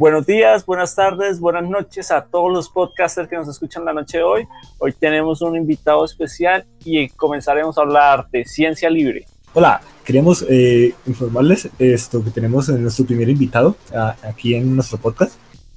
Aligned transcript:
Buenos 0.00 0.24
días, 0.24 0.64
buenas 0.64 0.94
tardes, 0.94 1.40
buenas 1.40 1.68
noches 1.68 2.10
a 2.10 2.24
todos 2.24 2.50
los 2.50 2.70
podcasters 2.70 3.28
que 3.28 3.36
nos 3.36 3.46
escuchan 3.48 3.84
la 3.84 3.92
noche 3.92 4.16
de 4.16 4.24
hoy. 4.24 4.48
Hoy 4.78 4.94
tenemos 4.98 5.42
un 5.42 5.58
invitado 5.58 6.06
especial 6.06 6.64
y 6.82 7.10
comenzaremos 7.10 7.76
a 7.76 7.82
hablar 7.82 8.26
de 8.32 8.46
ciencia 8.46 8.88
libre. 8.88 9.26
Hola, 9.52 9.82
queremos 10.02 10.42
eh, 10.48 10.94
informarles 11.06 11.68
esto 11.78 12.24
que 12.24 12.30
tenemos 12.30 12.70
en 12.70 12.80
nuestro 12.80 13.04
primer 13.04 13.28
invitado 13.28 13.76
aquí 14.22 14.54
en 14.54 14.74
nuestro 14.74 14.96
podcast. 14.96 15.34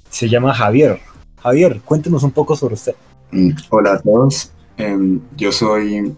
Se 0.08 0.26
llama 0.26 0.54
Javier. 0.54 1.00
Javier, 1.42 1.82
cuéntenos 1.84 2.22
un 2.22 2.30
poco 2.30 2.56
sobre 2.56 2.76
usted. 2.76 2.94
Mm, 3.30 3.50
hola 3.68 3.92
a 3.92 4.00
todos. 4.00 4.50
Em, 4.78 5.20
yo 5.36 5.52
soy 5.52 6.16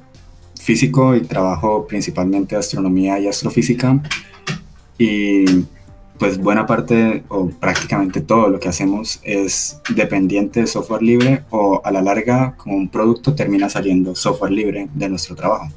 físico 0.55 1.17
y 1.17 1.23
trabajo 1.23 1.85
principalmente 1.89 2.55
astronomía 2.55 3.19
y 3.19 3.27
astrofísica. 3.27 4.01
Y 4.97 5.67
pues 6.19 6.39
buena 6.39 6.67
parte 6.67 7.25
o 7.29 7.49
prácticamente 7.49 8.21
todo 8.21 8.49
lo 8.49 8.59
que 8.59 8.69
hacemos 8.69 9.21
es 9.23 9.81
dependiente 9.95 10.61
de 10.61 10.67
software 10.67 11.03
libre 11.03 11.45
o 11.51 11.81
a 11.85 11.91
la 11.91 12.03
larga 12.03 12.55
como 12.57 12.77
un 12.77 12.89
producto 12.89 13.35
termina 13.35 13.69
saliendo 13.69 14.15
software 14.15 14.53
libre 14.53 14.89
de 14.95 15.09
nuestro 15.09 15.35
trabajo. 15.35 15.69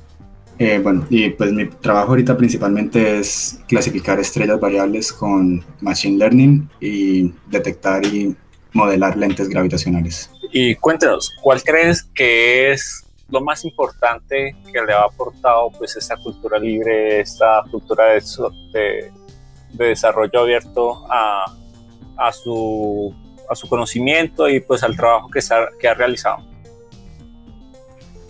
Eh, 0.57 0.79
bueno, 0.83 1.05
y 1.09 1.29
pues 1.29 1.53
mi 1.53 1.67
trabajo 1.67 2.09
ahorita 2.09 2.35
principalmente 2.35 3.19
es 3.19 3.61
clasificar 3.67 4.19
estrellas 4.19 4.59
variables 4.59 5.13
con 5.13 5.63
Machine 5.79 6.17
Learning 6.17 6.69
y 6.81 7.33
detectar 7.47 8.05
y 8.05 8.35
modelar 8.73 9.15
lentes 9.17 9.47
gravitacionales. 9.47 10.29
Y 10.51 10.75
cuéntanos, 10.75 11.31
¿cuál 11.41 11.63
crees 11.63 12.03
que 12.13 12.71
es 12.71 13.05
lo 13.29 13.41
más 13.41 13.63
importante 13.63 14.55
que 14.71 14.81
le 14.81 14.93
ha 14.93 15.03
aportado 15.03 15.71
pues 15.77 15.95
esta 15.95 16.17
cultura 16.17 16.59
libre, 16.59 17.21
esta 17.21 17.63
cultura 17.71 18.05
de, 18.07 18.21
de 18.73 19.11
de 19.73 19.87
desarrollo 19.87 20.39
abierto 20.39 21.05
a, 21.09 21.55
a, 22.17 22.31
su, 22.31 23.13
a 23.49 23.55
su 23.55 23.67
conocimiento 23.67 24.49
y 24.49 24.59
pues 24.59 24.83
al 24.83 24.95
trabajo 24.95 25.29
que, 25.29 25.39
que 25.79 25.87
ha 25.87 25.93
realizado? 25.93 26.45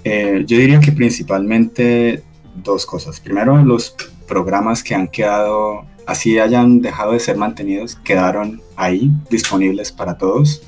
Eh, 0.04 0.44
yo 0.45 0.58
diría 0.58 0.80
que 0.80 0.92
principalmente 0.92 2.23
dos 2.56 2.86
cosas. 2.86 3.20
Primero, 3.20 3.58
los 3.58 3.95
programas 4.28 4.84
que 4.84 4.95
han 4.95 5.08
quedado, 5.08 5.86
así 6.06 6.40
hayan 6.40 6.82
dejado 6.82 7.14
de 7.14 7.20
ser 7.20 7.38
mantenidos, 7.38 7.95
quedaron 7.95 8.62
ahí 8.76 9.12
disponibles 9.30 9.92
para 9.92 10.17
todos. 10.17 10.62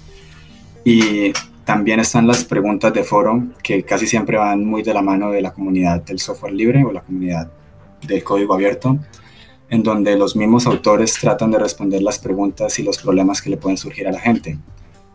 Y 0.84 1.32
también 1.64 2.00
están 2.00 2.28
las 2.28 2.44
preguntas 2.44 2.94
de 2.94 3.04
foro 3.04 3.44
que 3.64 3.84
casi 3.84 4.08
siempre 4.08 4.38
van 4.38 4.66
muy 4.66 4.84
de 4.84 4.94
la 4.94 5.02
mano 5.02 5.32
de 5.32 5.42
la 5.42 5.54
comunidad 5.54 6.02
del 6.02 6.20
software 6.20 6.54
libre 6.54 6.84
o 6.84 6.92
la 6.92 7.02
comunidad 7.02 7.52
del 8.06 8.24
código 8.24 8.56
abierto 8.56 8.98
en 9.72 9.84
donde 9.84 10.18
los 10.18 10.36
mismos 10.36 10.68
autores 10.68 11.14
tratan 11.14 11.50
de 11.50 11.58
responder 11.58 12.04
las 12.04 12.20
preguntas 12.20 12.78
y 12.78 12.84
los 12.84 12.98
problemas 12.98 13.42
que 13.42 13.50
le 13.50 13.58
pueden 13.58 13.78
surgir 13.78 14.06
a 14.06 14.12
la 14.12 14.20
gente. 14.20 14.60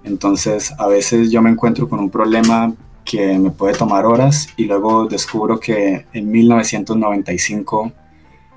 Entonces, 0.03 0.73
a 0.79 0.87
veces 0.87 1.31
yo 1.31 1.43
me 1.43 1.51
encuentro 1.51 1.87
con 1.89 2.01
un 2.01 2.09
problema 2.09 2.75
que 3.05 3.39
me 3.39 3.51
puede 3.51 3.75
tomar 3.75 4.07
horas 4.07 4.49
y 4.57 4.65
luego 4.65 5.07
descubro 5.07 5.61
que 5.61 6.07
en 6.11 6.31
1995 6.31 7.93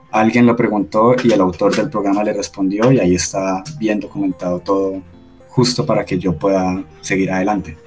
alguien 0.09 0.45
lo 0.45 0.55
preguntó 0.55 1.16
y 1.22 1.33
el 1.33 1.42
autor 1.42 1.75
del 1.75 1.89
programa 1.89 2.23
le 2.23 2.31
respondió 2.31 2.89
y 2.94 3.00
ahí 3.00 3.16
está 3.16 3.61
bien 3.77 4.00
documentado 4.00 4.59
todo 4.59 5.02
justo 5.50 5.86
para 5.86 6.05
que 6.05 6.17
yo 6.17 6.33
pueda 6.33 6.81
seguir 7.02 7.30
adelante. 7.30 7.77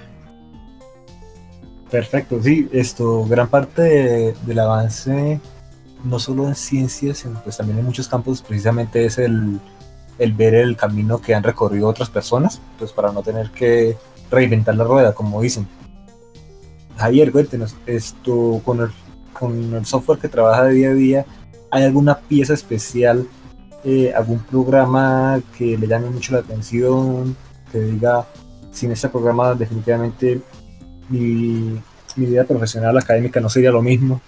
Perfecto, 1.90 2.42
sí, 2.42 2.68
esto, 2.72 3.24
gran 3.24 3.48
parte 3.48 4.34
del 4.44 4.58
avance 4.58 5.40
no 6.05 6.19
solo 6.19 6.48
en 6.48 6.55
ciencias, 6.55 7.19
sino 7.19 7.42
pues 7.42 7.56
también 7.56 7.78
en 7.78 7.84
muchos 7.84 8.08
campos, 8.08 8.42
precisamente 8.42 9.05
es 9.05 9.19
el, 9.19 9.61
el 10.19 10.33
ver 10.33 10.55
el 10.55 10.77
camino 10.77 11.20
que 11.20 11.35
han 11.35 11.42
recorrido 11.42 11.89
otras 11.89 12.11
personas, 12.11 12.61
pues 12.79 12.92
para 12.92 13.13
no 13.13 13.23
tener 13.23 13.51
que 13.51 13.96
reinventar 14.30 14.74
la 14.77 14.85
rueda, 14.85 15.14
como 15.14 15.41
dicen. 15.41 15.67
Javier, 16.96 17.33
cuéntenos, 17.33 17.74
esto 17.86 18.61
con 18.64 18.80
el, 18.80 18.91
con 19.33 19.74
el 19.74 19.86
software 19.86 20.18
que 20.18 20.29
trabaja 20.29 20.64
de 20.64 20.74
día 20.74 20.91
a 20.91 20.95
día, 20.95 21.27
¿hay 21.70 21.85
alguna 21.85 22.18
pieza 22.18 22.55
especial, 22.55 23.27
eh, 23.85 24.12
algún 24.14 24.39
programa 24.41 25.41
que 25.57 25.77
le 25.77 25.86
llame 25.86 26.11
mucho 26.11 26.33
la 26.35 26.41
atención, 26.41 27.36
que 27.70 27.80
diga, 27.80 28.27
sin 28.70 28.92
este 28.92 29.08
programa 29.08 29.55
definitivamente 29.55 30.41
mi, 31.08 31.80
mi 32.17 32.27
vida 32.27 32.45
profesional 32.45 32.96
académica 32.98 33.41
no 33.41 33.48
sería 33.48 33.70
lo 33.70 33.83
mismo? 33.83 34.20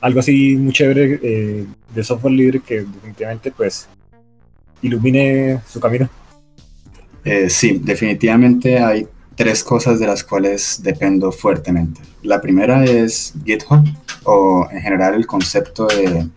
Algo 0.00 0.20
así 0.20 0.56
muy 0.56 0.72
chévere 0.72 1.20
eh, 1.22 1.66
de 1.94 2.04
software 2.04 2.34
libre 2.34 2.60
que 2.60 2.82
definitivamente 2.82 3.50
pues 3.50 3.88
ilumine 4.82 5.60
su 5.68 5.80
camino. 5.80 6.08
Eh, 7.24 7.50
sí, 7.50 7.80
definitivamente 7.82 8.78
hay 8.78 9.08
tres 9.34 9.64
cosas 9.64 9.98
de 9.98 10.06
las 10.06 10.22
cuales 10.22 10.80
dependo 10.82 11.32
fuertemente. 11.32 12.00
La 12.22 12.40
primera 12.40 12.84
es 12.84 13.34
GitHub 13.44 13.84
o 14.24 14.68
en 14.70 14.80
general 14.80 15.14
el 15.14 15.26
concepto 15.26 15.86
de 15.86 16.28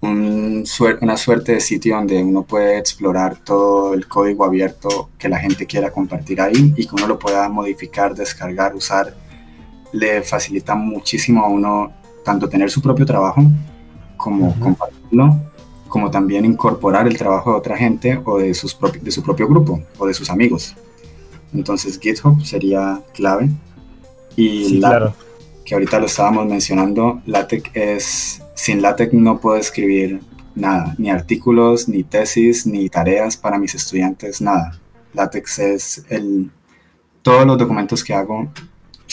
un 0.00 0.64
una 1.00 1.16
suerte 1.16 1.52
de 1.52 1.60
sitio 1.60 1.96
donde 1.96 2.22
uno 2.22 2.42
puede 2.44 2.78
explorar 2.78 3.36
todo 3.36 3.94
el 3.94 4.06
código 4.06 4.44
abierto 4.44 5.10
que 5.18 5.28
la 5.28 5.38
gente 5.38 5.66
quiera 5.66 5.90
compartir 5.90 6.40
ahí 6.40 6.72
y 6.76 6.86
que 6.86 6.94
uno 6.94 7.06
lo 7.06 7.18
pueda 7.18 7.48
modificar, 7.48 8.14
descargar, 8.14 8.74
usar. 8.74 9.14
Le 9.92 10.22
facilita 10.22 10.74
muchísimo 10.74 11.44
a 11.44 11.48
uno 11.48 11.92
tanto 12.28 12.46
tener 12.46 12.70
su 12.70 12.82
propio 12.82 13.06
trabajo 13.06 13.40
como 14.18 14.54
compartirlo, 14.60 15.40
como 15.88 16.10
también 16.10 16.44
incorporar 16.44 17.08
el 17.08 17.16
trabajo 17.16 17.52
de 17.52 17.56
otra 17.56 17.74
gente 17.74 18.20
o 18.22 18.38
de, 18.38 18.52
sus 18.52 18.76
de 19.00 19.10
su 19.10 19.22
propio 19.22 19.48
grupo 19.48 19.80
o 19.96 20.06
de 20.06 20.12
sus 20.12 20.28
amigos. 20.28 20.74
Entonces 21.54 21.98
GitHub 21.98 22.44
sería 22.44 23.00
clave. 23.14 23.48
Y 24.36 24.78
claro. 24.78 25.14
que 25.64 25.72
ahorita 25.72 25.98
lo 25.98 26.04
estábamos 26.04 26.44
mencionando, 26.46 27.22
LaTeX 27.24 27.70
es, 27.72 28.42
sin 28.54 28.82
LaTeX 28.82 29.14
no 29.14 29.40
puedo 29.40 29.56
escribir 29.56 30.20
nada, 30.54 30.94
ni 30.98 31.08
artículos, 31.08 31.88
ni 31.88 32.04
tesis, 32.04 32.66
ni 32.66 32.90
tareas 32.90 33.38
para 33.38 33.58
mis 33.58 33.74
estudiantes, 33.74 34.42
nada. 34.42 34.78
LaTeX 35.14 35.58
es 35.60 36.04
el, 36.10 36.50
todos 37.22 37.46
los 37.46 37.56
documentos 37.56 38.04
que 38.04 38.12
hago 38.12 38.52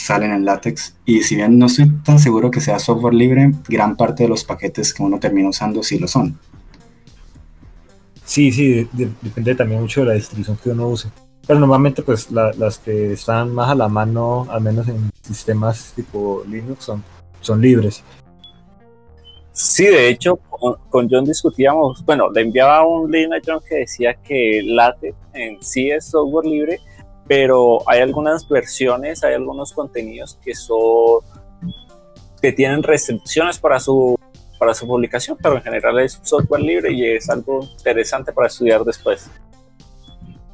salen 0.06 0.30
en 0.30 0.44
látex 0.44 0.94
y 1.04 1.22
si 1.22 1.34
bien 1.34 1.58
no 1.58 1.66
estoy 1.66 1.90
tan 2.04 2.20
seguro 2.20 2.48
que 2.48 2.60
sea 2.60 2.78
software 2.78 3.12
libre, 3.12 3.50
gran 3.68 3.96
parte 3.96 4.22
de 4.22 4.28
los 4.28 4.44
paquetes 4.44 4.94
que 4.94 5.02
uno 5.02 5.18
termina 5.18 5.48
usando 5.48 5.82
sí 5.82 5.98
lo 5.98 6.06
son. 6.06 6.38
Sí, 8.24 8.52
sí, 8.52 8.88
depende 8.92 9.56
también 9.56 9.80
mucho 9.80 10.02
de 10.02 10.06
la 10.06 10.12
distribución 10.14 10.56
que 10.62 10.70
uno 10.70 10.88
use. 10.88 11.08
Pero 11.44 11.58
normalmente 11.58 12.02
pues 12.02 12.30
las 12.30 12.78
que 12.78 13.14
están 13.14 13.52
más 13.52 13.70
a 13.70 13.74
la 13.74 13.88
mano, 13.88 14.46
al 14.48 14.60
menos 14.60 14.86
en 14.86 15.10
sistemas 15.22 15.92
tipo 15.96 16.44
Linux, 16.48 16.84
son, 16.84 17.02
son 17.40 17.60
libres. 17.60 18.04
Sí, 19.52 19.86
de 19.86 20.08
hecho, 20.08 20.36
con, 20.36 21.08
John 21.10 21.24
discutíamos, 21.24 22.04
bueno, 22.04 22.30
le 22.30 22.42
enviaba 22.42 22.86
un 22.86 23.10
link 23.10 23.32
a 23.32 23.40
John 23.44 23.60
que 23.68 23.76
decía 23.76 24.14
que 24.14 24.62
LaTeX 24.64 25.16
en 25.32 25.62
sí 25.62 25.90
es 25.90 26.04
software 26.04 26.46
libre, 26.46 26.80
pero 27.28 27.78
hay 27.88 28.00
algunas 28.00 28.48
versiones, 28.48 29.24
hay 29.24 29.34
algunos 29.34 29.72
contenidos 29.72 30.38
que 30.44 30.54
son 30.54 31.20
que 32.40 32.52
tienen 32.52 32.82
restricciones 32.82 33.58
para 33.58 33.80
su 33.80 34.16
para 34.58 34.74
su 34.74 34.86
publicación, 34.86 35.36
pero 35.42 35.56
en 35.56 35.62
general 35.62 35.98
es 36.00 36.18
software 36.22 36.62
libre 36.62 36.92
y 36.92 37.04
es 37.16 37.28
algo 37.28 37.60
interesante 37.78 38.32
para 38.32 38.46
estudiar 38.46 38.84
después. 38.84 39.28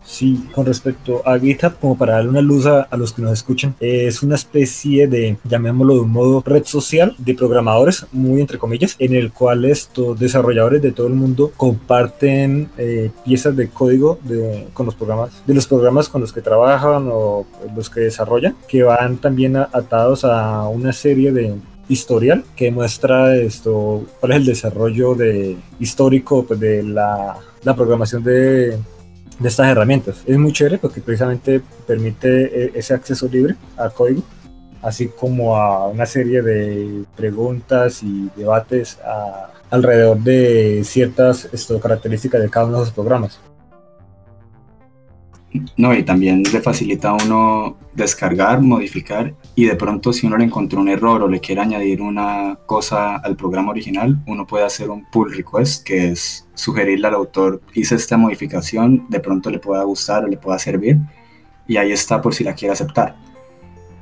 Sí, 0.05 0.49
con 0.55 0.67
respecto 0.67 1.23
a 1.27 1.39
GitHub, 1.39 1.79
como 1.81 1.97
para 1.97 2.15
darle 2.15 2.31
una 2.31 2.41
luz 2.41 2.67
a, 2.67 2.89
los 2.97 3.13
que 3.13 3.23
nos 3.23 3.33
escuchan, 3.33 3.75
es 3.81 4.23
una 4.23 4.35
especie 4.35 5.07
de, 5.07 5.37
llamémoslo 5.45 5.95
de 5.95 6.01
un 6.01 6.11
modo, 6.11 6.43
red 6.45 6.65
social 6.65 7.15
de 7.19 7.35
programadores, 7.35 8.07
muy 8.13 8.41
entre 8.41 8.59
comillas, 8.59 8.97
en 8.99 9.15
el 9.15 9.33
cual 9.33 9.65
estos 9.65 10.19
desarrolladores 10.19 10.83
de 10.83 10.93
todo 10.93 11.07
el 11.07 11.15
mundo 11.15 11.53
comparten 11.57 12.69
eh, 12.79 13.11
piezas 13.25 13.57
de 13.57 13.69
código 13.69 14.19
de, 14.25 14.69
con 14.75 14.87
los 14.87 14.95
programas, 14.95 15.43
de 15.47 15.55
los 15.55 15.67
programas 15.67 16.09
con 16.09 16.21
los 16.21 16.33
que 16.33 16.41
trabajan 16.41 17.09
o 17.11 17.47
los 17.75 17.89
que 17.89 18.01
desarrollan, 18.01 18.57
que 18.69 18.83
van 18.83 19.19
también 19.19 19.57
atados 19.57 20.25
a 20.25 20.67
una 20.69 20.93
serie 20.93 21.33
de, 21.33 21.55
historial 21.89 22.45
que 22.57 22.71
muestra 22.71 23.37
esto 23.37 24.05
cuál 24.21 24.33
es 24.33 24.39
el 24.39 24.47
desarrollo 24.47 25.15
de 25.15 25.57
histórico 25.81 26.45
pues, 26.45 26.59
de 26.59 26.83
la, 26.83 27.37
la 27.65 27.77
programación 27.77 28.23
de, 28.23 28.79
de 29.43 29.49
estas 29.49 29.69
herramientas. 29.69 30.23
Es 30.27 30.39
muy 30.39 30.53
chévere 30.53 30.79
porque 30.79 31.01
precisamente 31.01 31.61
permite 31.87 32.67
eh, 32.67 32.73
ese 32.75 32.95
acceso 32.95 33.29
libre 33.29 33.57
al 33.77 33.93
código, 33.93 34.23
así 34.81 35.09
como 35.09 35.57
a 35.57 35.89
una 35.89 36.07
serie 36.07 36.43
de 36.43 37.05
preguntas 37.17 38.03
y 38.03 38.31
debates 38.37 38.99
alrededor 39.71 40.19
de 40.19 40.83
ciertas 40.85 41.49
características 41.83 42.43
de 42.43 42.51
cada 42.51 42.67
uno 42.67 42.79
de 42.79 42.85
los 42.85 42.93
programas. 42.93 43.41
No, 45.77 45.95
y 45.95 46.03
también 46.03 46.43
le 46.51 46.61
facilita 46.61 47.11
a 47.11 47.15
uno 47.15 47.77
descargar, 47.95 48.63
modificar 48.63 49.35
y 49.55 49.67
de 49.67 49.77
pronto 49.77 50.13
si 50.13 50.27
uno 50.27 50.39
le 50.39 50.45
encontró 50.45 50.81
un 50.81 50.89
error 50.89 51.23
o 51.23 51.29
le 51.29 51.41
quiere 51.41 51.61
añadir 51.61 52.01
una 52.01 52.59
cosa 52.65 53.17
al 53.17 53.37
programa 53.37 53.71
original, 53.71 54.19
uno 54.27 54.47
puede 54.47 54.65
hacer 54.65 54.89
un 54.89 55.05
pull 55.11 55.35
request 55.35 55.85
que 55.85 56.09
es 56.09 56.49
sugerirle 56.55 57.07
al 57.07 57.15
autor, 57.15 57.61
hice 57.75 57.97
esta 57.97 58.17
modificación, 58.17 59.07
de 59.11 59.21
pronto 59.21 59.51
le 59.51 59.59
pueda 59.59 59.83
gustar 59.85 60.25
o 60.25 60.29
le 60.29 60.39
pueda 60.39 60.59
servir 60.59 60.99
y 61.67 61.77
ahí 61.77 61.93
está 61.93 62.23
por 62.23 62.35
si 62.35 62.45
la 62.45 62.55
quiere 62.55 62.73
aceptar. 62.73 63.17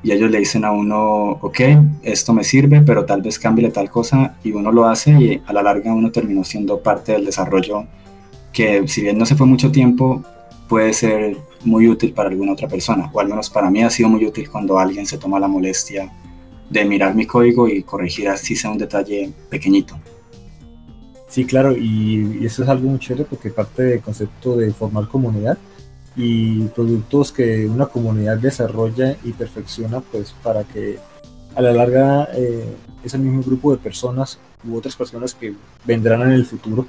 Y 0.02 0.12
ellos 0.12 0.30
le 0.30 0.38
dicen 0.38 0.64
a 0.64 0.72
uno, 0.72 1.32
ok, 1.42 1.60
esto 2.02 2.32
me 2.32 2.44
sirve, 2.44 2.80
pero 2.80 3.04
tal 3.04 3.22
vez 3.22 3.38
cambie 3.38 3.68
tal 3.70 3.90
cosa 3.90 4.36
y 4.42 4.52
uno 4.52 4.72
lo 4.72 4.86
hace 4.86 5.10
y 5.10 5.42
a 5.44 5.52
la 5.52 5.62
larga 5.62 5.92
uno 5.92 6.10
terminó 6.10 6.44
siendo 6.44 6.80
parte 6.80 7.12
del 7.12 7.26
desarrollo 7.26 7.86
que 8.52 8.86
si 8.88 9.02
bien 9.02 9.18
no 9.18 9.26
se 9.26 9.36
fue 9.36 9.46
mucho 9.46 9.70
tiempo, 9.70 10.24
puede 10.70 10.92
ser 10.92 11.36
muy 11.64 11.88
útil 11.88 12.12
para 12.12 12.28
alguna 12.28 12.52
otra 12.52 12.68
persona, 12.68 13.10
o 13.12 13.18
al 13.18 13.28
menos 13.28 13.50
para 13.50 13.68
mí 13.68 13.82
ha 13.82 13.90
sido 13.90 14.08
muy 14.08 14.24
útil 14.24 14.48
cuando 14.48 14.78
alguien 14.78 15.04
se 15.04 15.18
toma 15.18 15.40
la 15.40 15.48
molestia 15.48 16.12
de 16.70 16.84
mirar 16.84 17.12
mi 17.12 17.26
código 17.26 17.68
y 17.68 17.82
corregir 17.82 18.28
así 18.28 18.54
sea 18.54 18.70
un 18.70 18.78
detalle 18.78 19.32
pequeñito. 19.48 19.98
Sí, 21.26 21.44
claro, 21.44 21.76
y, 21.76 22.46
eso 22.46 22.62
es 22.62 22.68
algo 22.68 22.88
muy 22.88 23.00
chévere 23.00 23.24
porque 23.24 23.50
parte 23.50 23.82
del 23.82 24.00
concepto 24.00 24.56
de 24.56 24.72
formar 24.72 25.08
comunidad 25.08 25.58
y 26.14 26.62
productos 26.68 27.32
que 27.32 27.66
una 27.66 27.86
comunidad 27.86 28.38
desarrolla 28.38 29.16
y 29.24 29.32
perfecciona 29.32 30.00
pues 30.00 30.32
para 30.40 30.62
que 30.62 30.98
a 31.56 31.62
la 31.62 31.72
larga 31.72 32.28
eh, 32.34 32.64
ese 33.02 33.18
mismo 33.18 33.42
grupo 33.42 33.72
de 33.72 33.78
personas 33.78 34.38
u 34.64 34.76
otras 34.76 34.94
personas 34.94 35.34
que 35.34 35.52
vendrán 35.84 36.22
en 36.22 36.30
el 36.30 36.46
futuro 36.46 36.86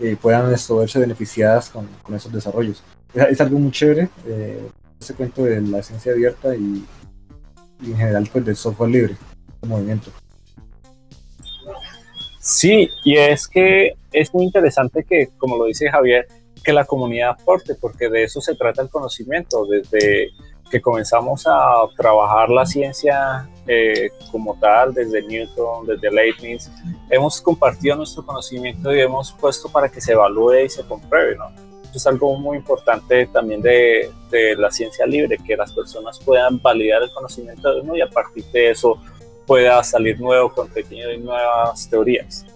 eh, 0.00 0.16
puedan 0.20 0.52
esto, 0.52 0.78
verse 0.78 0.98
beneficiadas 0.98 1.68
con, 1.68 1.86
con 2.02 2.14
esos 2.14 2.32
desarrollos. 2.32 2.82
Es, 3.14 3.40
algo 3.40 3.58
muy 3.58 3.70
chévere, 3.70 4.08
eh, 4.26 4.68
ese 5.00 5.14
cuento 5.14 5.44
de 5.44 5.60
la 5.60 5.82
ciencia 5.82 6.12
abierta 6.12 6.54
y, 6.54 6.84
en 7.84 7.96
general 7.96 8.28
pues 8.32 8.44
del 8.44 8.56
software 8.56 8.90
libre, 8.90 9.16
el 9.62 9.68
movimiento. 9.68 10.10
Sí, 12.40 12.88
y 13.04 13.16
es 13.16 13.46
que 13.46 13.92
es 14.12 14.32
muy 14.34 14.44
interesante 14.44 15.04
que, 15.04 15.28
como 15.38 15.56
lo 15.56 15.66
dice 15.66 15.90
Javier, 15.90 16.26
que 16.64 16.72
la 16.72 16.84
comunidad 16.84 17.30
aporte, 17.30 17.74
porque 17.74 18.08
de 18.08 18.24
eso 18.24 18.40
se 18.40 18.54
trata 18.54 18.82
el 18.82 18.88
conocimiento, 18.88 19.66
desde 19.66 20.30
que 20.70 20.80
comenzamos 20.80 21.46
a 21.46 21.74
trabajar 21.96 22.48
la 22.48 22.64
ciencia 22.64 23.48
eh, 23.66 24.10
como 24.30 24.58
tal, 24.58 24.94
desde 24.94 25.22
Newton, 25.22 25.86
desde 25.86 26.10
Leibniz, 26.10 26.70
hemos 27.10 27.40
compartido 27.42 27.96
nuestro 27.96 28.24
conocimiento 28.24 28.94
y 28.94 29.00
hemos 29.00 29.32
puesto 29.32 29.68
para 29.70 29.90
que 29.90 30.00
se 30.00 30.12
evalúe 30.12 30.64
y 30.64 30.70
se 30.70 30.82
compruebe, 30.84 31.36
¿no? 31.36 31.71
Eso 31.92 31.98
es 31.98 32.06
algo 32.06 32.38
muy 32.38 32.56
importante 32.56 33.26
también 33.26 33.60
de, 33.60 34.10
de, 34.30 34.56
la 34.56 34.70
ciencia 34.70 35.04
libre, 35.04 35.36
que 35.46 35.54
las 35.54 35.74
personas 35.74 36.18
puedan 36.18 36.58
validar 36.62 37.02
el 37.02 37.10
conocimiento 37.10 37.70
de 37.70 37.82
uno 37.82 37.94
y 37.94 38.00
a 38.00 38.08
partir 38.08 38.44
de 38.46 38.70
eso 38.70 38.98
pueda 39.46 39.84
salir 39.84 40.18
nuevo 40.18 40.50
contenido 40.50 41.12
y 41.12 41.18
nuevas 41.18 41.90
teorías. 41.90 42.46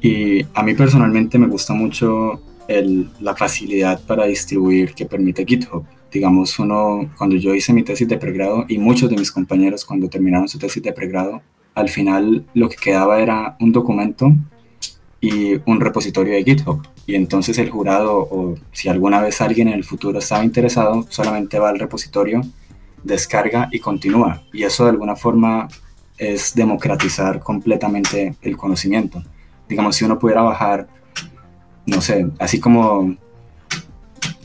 Y 0.00 0.42
a 0.54 0.62
mí 0.62 0.72
personalmente 0.72 1.36
me 1.36 1.46
gusta 1.46 1.74
mucho 1.74 2.40
el, 2.68 3.10
la 3.20 3.36
facilidad 3.36 4.00
para 4.06 4.24
distribuir 4.24 4.94
que 4.94 5.04
permite 5.04 5.44
GitHub 5.44 5.84
digamos, 6.10 6.58
uno, 6.58 7.10
cuando 7.18 7.36
yo 7.36 7.54
hice 7.54 7.72
mi 7.72 7.82
tesis 7.82 8.08
de 8.08 8.16
pregrado 8.16 8.64
y 8.66 8.78
muchos 8.78 9.10
de 9.10 9.16
mis 9.16 9.30
compañeros 9.30 9.84
cuando 9.84 10.08
terminaron 10.08 10.48
su 10.48 10.58
tesis 10.58 10.82
de 10.82 10.92
pregrado, 10.92 11.42
al 11.74 11.88
final 11.88 12.44
lo 12.54 12.68
que 12.68 12.76
quedaba 12.76 13.20
era 13.20 13.56
un 13.60 13.72
documento 13.72 14.32
y 15.20 15.60
un 15.68 15.80
repositorio 15.80 16.34
de 16.34 16.44
GitHub. 16.44 16.86
Y 17.06 17.14
entonces 17.14 17.58
el 17.58 17.70
jurado, 17.70 18.18
o 18.18 18.54
si 18.72 18.88
alguna 18.88 19.20
vez 19.20 19.40
alguien 19.40 19.68
en 19.68 19.74
el 19.74 19.84
futuro 19.84 20.18
estaba 20.18 20.44
interesado, 20.44 21.06
solamente 21.08 21.58
va 21.58 21.70
al 21.70 21.78
repositorio, 21.78 22.42
descarga 23.02 23.68
y 23.72 23.80
continúa. 23.80 24.42
Y 24.52 24.62
eso 24.62 24.84
de 24.84 24.90
alguna 24.90 25.16
forma 25.16 25.68
es 26.16 26.54
democratizar 26.54 27.40
completamente 27.40 28.36
el 28.42 28.56
conocimiento. 28.56 29.22
Digamos, 29.68 29.96
si 29.96 30.04
uno 30.04 30.18
pudiera 30.18 30.42
bajar, 30.42 30.88
no 31.86 32.00
sé, 32.00 32.26
así 32.38 32.60
como 32.60 33.14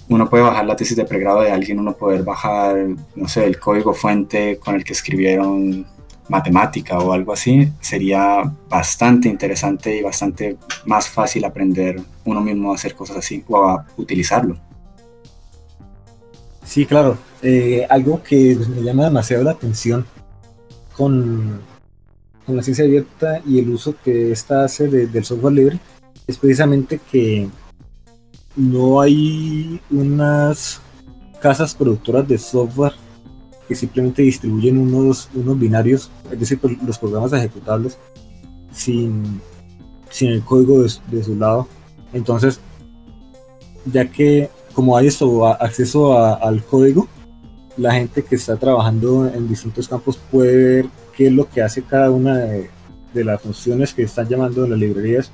uno 0.09 0.29
puede 0.29 0.43
bajar 0.43 0.65
la 0.65 0.75
tesis 0.75 0.95
de 0.95 1.05
pregrado 1.05 1.41
de 1.41 1.51
alguien, 1.51 1.79
uno 1.79 1.95
poder 1.95 2.23
bajar, 2.23 2.87
no 3.15 3.27
sé, 3.27 3.45
el 3.45 3.59
código 3.59 3.93
fuente 3.93 4.59
con 4.59 4.75
el 4.75 4.83
que 4.83 4.93
escribieron 4.93 5.85
matemática 6.29 6.97
o 6.99 7.11
algo 7.11 7.33
así, 7.33 7.71
sería 7.81 8.43
bastante 8.69 9.27
interesante 9.27 9.97
y 9.97 10.01
bastante 10.01 10.57
más 10.85 11.07
fácil 11.07 11.45
aprender 11.45 11.99
uno 12.25 12.41
mismo 12.41 12.71
a 12.71 12.75
hacer 12.75 12.95
cosas 12.95 13.17
así 13.17 13.43
o 13.47 13.67
a 13.67 13.85
utilizarlo. 13.97 14.57
Sí, 16.65 16.85
claro. 16.85 17.17
Eh, 17.41 17.85
algo 17.89 18.23
que 18.23 18.57
me 18.73 18.81
llama 18.81 19.03
demasiado 19.03 19.43
la 19.43 19.51
atención 19.51 20.05
con, 20.95 21.59
con 22.45 22.55
la 22.55 22.63
ciencia 22.63 22.85
abierta 22.85 23.41
y 23.45 23.59
el 23.59 23.69
uso 23.69 23.95
que 24.03 24.31
esta 24.31 24.63
hace 24.63 24.87
del 24.87 25.25
software 25.25 25.53
libre 25.53 25.79
es 26.25 26.37
precisamente 26.37 26.99
que 27.11 27.49
no 28.55 29.01
hay 29.01 29.81
unas 29.91 30.79
casas 31.41 31.75
productoras 31.75 32.27
de 32.27 32.37
software 32.37 32.93
que 33.67 33.75
simplemente 33.75 34.21
distribuyen 34.21 34.77
unos, 34.77 35.29
unos 35.33 35.59
binarios, 35.59 36.11
es 36.31 36.39
decir, 36.39 36.59
pues, 36.59 36.81
los 36.83 36.97
programas 36.97 37.33
ejecutables, 37.33 37.97
sin, 38.71 39.41
sin 40.09 40.29
el 40.29 40.43
código 40.43 40.81
de, 40.81 41.23
su 41.23 41.35
lado. 41.35 41.67
Entonces, 42.11 42.59
ya 43.85 44.09
que 44.09 44.49
como 44.73 44.97
hay 44.97 45.07
esto, 45.07 45.45
acceso 45.45 46.17
al 46.17 46.63
código, 46.63 47.07
la 47.77 47.93
gente 47.93 48.23
que 48.23 48.35
está 48.35 48.55
trabajando 48.55 49.27
en 49.27 49.47
distintos 49.47 49.87
campos 49.87 50.19
puede 50.31 50.57
ver 50.57 50.85
qué 51.15 51.27
es 51.27 51.33
lo 51.33 51.47
que 51.49 51.61
hace 51.61 51.83
cada 51.83 52.09
una 52.09 52.37
de, 52.37 52.69
de 53.13 53.23
las 53.23 53.41
funciones 53.41 53.93
que 53.93 54.03
están 54.03 54.27
llamando 54.27 54.63
en 54.63 54.71
las 54.71 54.79
librerías, 54.79 55.31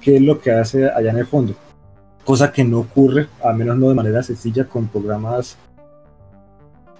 qué 0.00 0.16
es 0.16 0.22
lo 0.22 0.40
que 0.40 0.52
hace 0.52 0.88
allá 0.88 1.10
en 1.10 1.18
el 1.18 1.26
fondo 1.26 1.54
cosa 2.24 2.52
que 2.52 2.64
no 2.64 2.80
ocurre, 2.80 3.28
al 3.42 3.56
menos 3.56 3.76
no 3.78 3.88
de 3.88 3.94
manera 3.94 4.22
sencilla, 4.22 4.68
con 4.68 4.88
programas 4.88 5.56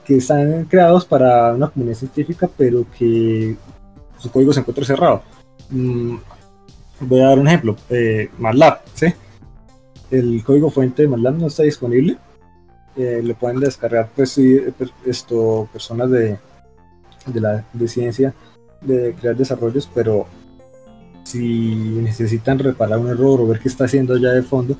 que 0.04 0.16
están 0.16 0.64
creados 0.64 1.04
para 1.04 1.52
una 1.54 1.68
comunidad 1.68 1.98
científica, 1.98 2.48
pero 2.56 2.84
que 2.98 3.56
su 4.18 4.30
código 4.30 4.52
se 4.52 4.60
encuentra 4.60 4.84
cerrado. 4.84 5.22
Mm, 5.70 6.16
voy 7.00 7.20
a 7.20 7.28
dar 7.28 7.38
un 7.38 7.48
ejemplo, 7.48 7.76
eh, 7.90 8.30
MATLAB, 8.38 8.80
¿sí? 8.94 9.06
El 10.10 10.42
código 10.44 10.70
fuente 10.70 11.02
de 11.02 11.08
MATLAB 11.08 11.38
no 11.38 11.46
está 11.46 11.62
disponible. 11.62 12.16
Eh, 12.96 13.22
lo 13.24 13.34
pueden 13.34 13.60
descargar 13.60 14.10
pues, 14.14 14.38
esto, 15.06 15.68
personas 15.72 16.10
de, 16.10 16.38
de, 17.26 17.40
la, 17.40 17.64
de 17.72 17.88
ciencia, 17.88 18.34
de 18.82 19.14
crear 19.18 19.36
desarrollos, 19.36 19.88
pero 19.94 20.26
si 21.24 21.74
necesitan 22.02 22.58
reparar 22.58 22.98
un 22.98 23.08
error 23.08 23.40
o 23.40 23.46
ver 23.46 23.60
qué 23.60 23.68
está 23.68 23.84
haciendo 23.84 24.16
ya 24.18 24.30
de 24.30 24.42
fondo, 24.42 24.76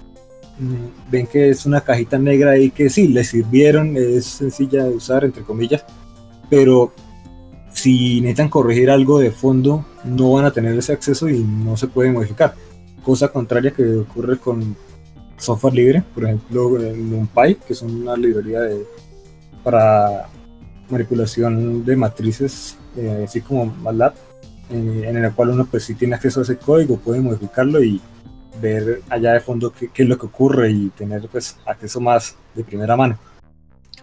ven 1.11 1.27
que 1.27 1.51
es 1.51 1.67
una 1.67 1.81
cajita 1.81 2.19
negra 2.19 2.59
y 2.59 2.71
que 2.71 2.91
sí, 2.91 3.09
le 3.09 3.25
sirvieron, 3.25 3.97
es 3.97 4.27
sencilla 4.27 4.85
de 4.85 4.91
usar, 4.91 5.25
entre 5.25 5.43
comillas, 5.43 5.85
pero 6.51 6.93
si 7.73 8.21
necesitan 8.21 8.49
corregir 8.49 8.91
algo 8.91 9.19
de 9.19 9.31
fondo, 9.31 9.85
no 10.05 10.33
van 10.33 10.45
a 10.45 10.53
tener 10.53 10.77
ese 10.77 10.93
acceso 10.93 11.29
y 11.29 11.43
no 11.43 11.77
se 11.77 11.89
puede 11.89 12.13
modificar. 12.13 12.55
Cosa 13.03 13.29
contraria 13.29 13.73
que 13.73 13.97
ocurre 13.97 14.39
con 14.39 14.77
software 15.39 15.75
libre, 15.75 16.05
por 16.15 16.25
ejemplo, 16.25 16.79
NumPy, 16.79 17.57
que 17.67 17.73
es 17.73 17.83
una 17.83 18.17
librería 18.17 18.61
de, 18.61 18.87
para 19.65 20.29
manipulación 20.89 21.85
de 21.85 21.97
matrices, 21.97 22.77
eh, 22.97 23.25
así 23.27 23.41
como 23.41 23.67
MATLAB, 23.67 24.13
eh, 24.71 25.05
en 25.07 25.17
el 25.17 25.33
cual 25.33 25.51
uno 25.51 25.67
pues 25.67 25.85
si 25.85 25.95
tiene 25.95 26.15
acceso 26.15 26.41
a 26.41 26.43
ese 26.45 26.57
código, 26.57 26.99
puede 26.99 27.21
modificarlo 27.21 27.83
y 27.83 28.01
ver 28.61 29.03
allá 29.09 29.33
de 29.33 29.41
fondo 29.41 29.73
qué, 29.73 29.91
es 29.95 30.09
lo 30.09 30.19
que 30.19 30.27
ocurre 30.27 30.71
y 30.71 30.89
tener 30.91 31.29
pues 31.29 31.57
acceso 31.67 32.01
más 32.01 32.37
de 32.55 32.65
primera 32.65 32.97
mano. 32.97 33.19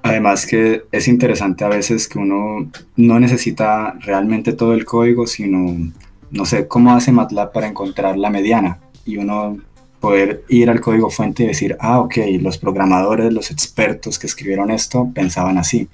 Además 0.01 0.45
que 0.45 0.83
es 0.91 1.07
interesante 1.07 1.63
a 1.65 1.69
veces 1.69 2.07
que 2.07 2.19
uno 2.19 2.69
no 2.95 3.19
necesita 3.19 3.95
realmente 3.99 4.53
todo 4.53 4.73
el 4.73 4.85
código, 4.85 5.27
sino, 5.27 5.91
no 6.31 6.45
sé, 6.45 6.67
cómo 6.67 6.93
hace 6.93 7.11
MATLAB 7.11 7.51
para 7.51 7.67
encontrar 7.67 8.17
la 8.17 8.29
mediana 8.29 8.79
y 9.05 9.17
uno 9.17 9.57
poder 9.99 10.45
ir 10.47 10.69
al 10.69 10.79
código 10.79 11.09
fuente 11.09 11.43
y 11.43 11.47
decir, 11.47 11.75
ah, 11.81 11.99
ok, 11.99 12.17
los 12.39 12.57
programadores, 12.57 13.33
los 13.33 13.51
expertos 13.51 14.17
que 14.17 14.27
escribieron 14.27 14.71
esto 14.71 15.11
pensaban 15.13 15.57
así. 15.57 15.89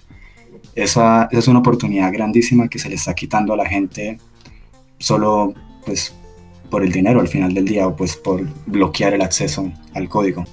Esa, 0.76 1.28
esa 1.32 1.40
es 1.40 1.48
una 1.48 1.60
oportunidad 1.60 2.14
grandísima 2.14 2.68
que 2.68 2.78
se 2.78 2.90
le 2.90 2.96
está 2.96 3.16
quitando 3.16 3.54
a 3.54 3.58
la 3.58 3.66
gente 3.66 4.20
solo 5.00 5.54
pues 5.86 6.14
por 6.70 6.84
el 6.84 6.92
dinero 6.92 7.20
al 7.20 7.28
final 7.28 7.54
del 7.54 7.66
día 7.66 7.88
o 7.88 7.96
pues 7.96 8.16
por 8.16 8.46
bloquear 8.66 9.14
el 9.14 9.22
acceso 9.22 9.72
al 9.94 10.10
código. 10.10 10.44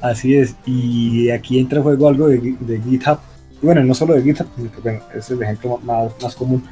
Así 0.00 0.34
es, 0.34 0.56
y 0.66 1.30
aquí 1.30 1.58
entra 1.58 1.78
en 1.78 1.84
juego 1.84 2.08
algo 2.08 2.26
de, 2.26 2.56
GitHub, 2.88 3.18
bueno, 3.62 3.84
no 3.84 3.94
solo 3.94 4.14
de 4.14 4.22
GitHub, 4.22 4.48
es 5.14 5.30
el 5.30 5.42
ejemplo 5.42 5.78
más, 5.78 6.34
común. 6.34 6.64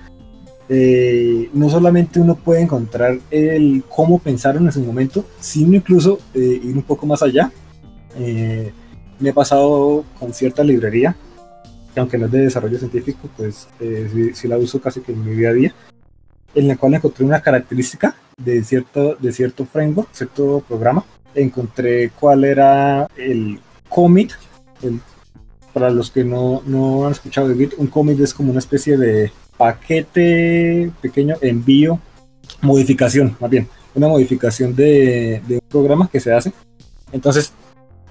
Eh, 0.68 1.48
no 1.52 1.68
solamente 1.68 2.20
uno 2.20 2.34
puede 2.34 2.62
encontrar 2.62 3.18
el 3.30 3.84
cómo 3.88 4.18
pensaron 4.18 4.66
en 4.66 4.72
su 4.72 4.80
momento, 4.80 5.24
sino 5.38 5.76
incluso 5.76 6.18
eh, 6.34 6.60
ir 6.62 6.76
un 6.76 6.82
poco 6.82 7.06
más 7.06 7.22
allá. 7.22 7.52
Eh, 8.16 8.72
me 9.20 9.28
he 9.28 9.32
pasado 9.32 10.04
con 10.18 10.32
cierta 10.32 10.64
librería, 10.64 11.14
que 11.94 12.00
aunque 12.00 12.18
no 12.18 12.26
es 12.26 12.32
de 12.32 12.40
desarrollo 12.40 12.78
científico, 12.78 13.28
pues 13.36 13.68
eh, 13.80 14.32
sí, 14.34 14.48
la 14.48 14.58
uso 14.58 14.80
casi 14.80 15.00
que 15.00 15.12
en 15.12 15.24
mi 15.24 15.36
día 15.36 15.50
a 15.50 15.52
día, 15.52 15.74
en 16.54 16.68
la 16.68 16.76
cual 16.76 16.94
encontré 16.94 17.24
una 17.24 17.40
característica 17.40 18.14
de 18.36 18.62
cierto, 18.64 19.16
de 19.16 19.32
cierto 19.32 19.64
framework, 19.66 20.08
cierto 20.12 20.62
programa. 20.66 21.04
Encontré 21.34 22.10
cuál 22.10 22.44
era 22.44 23.06
el 23.16 23.60
commit. 23.88 24.32
para 25.72 25.90
los 25.90 26.10
que 26.10 26.24
no, 26.24 26.62
no 26.66 27.06
han 27.06 27.12
escuchado 27.12 27.48
de 27.48 27.54
Git, 27.54 27.74
un 27.78 27.86
commit 27.86 28.18
es 28.20 28.34
como 28.34 28.50
una 28.50 28.58
especie 28.58 28.96
de 28.96 29.30
paquete 29.56 30.90
pequeño, 31.00 31.36
envío, 31.40 32.00
modificación, 32.60 33.36
más 33.38 33.50
bien, 33.50 33.68
una 33.94 34.08
modificación 34.08 34.74
de, 34.74 35.40
de 35.46 35.54
un 35.54 35.68
programa 35.68 36.08
que 36.10 36.18
se 36.18 36.32
hace. 36.32 36.52
Entonces, 37.12 37.52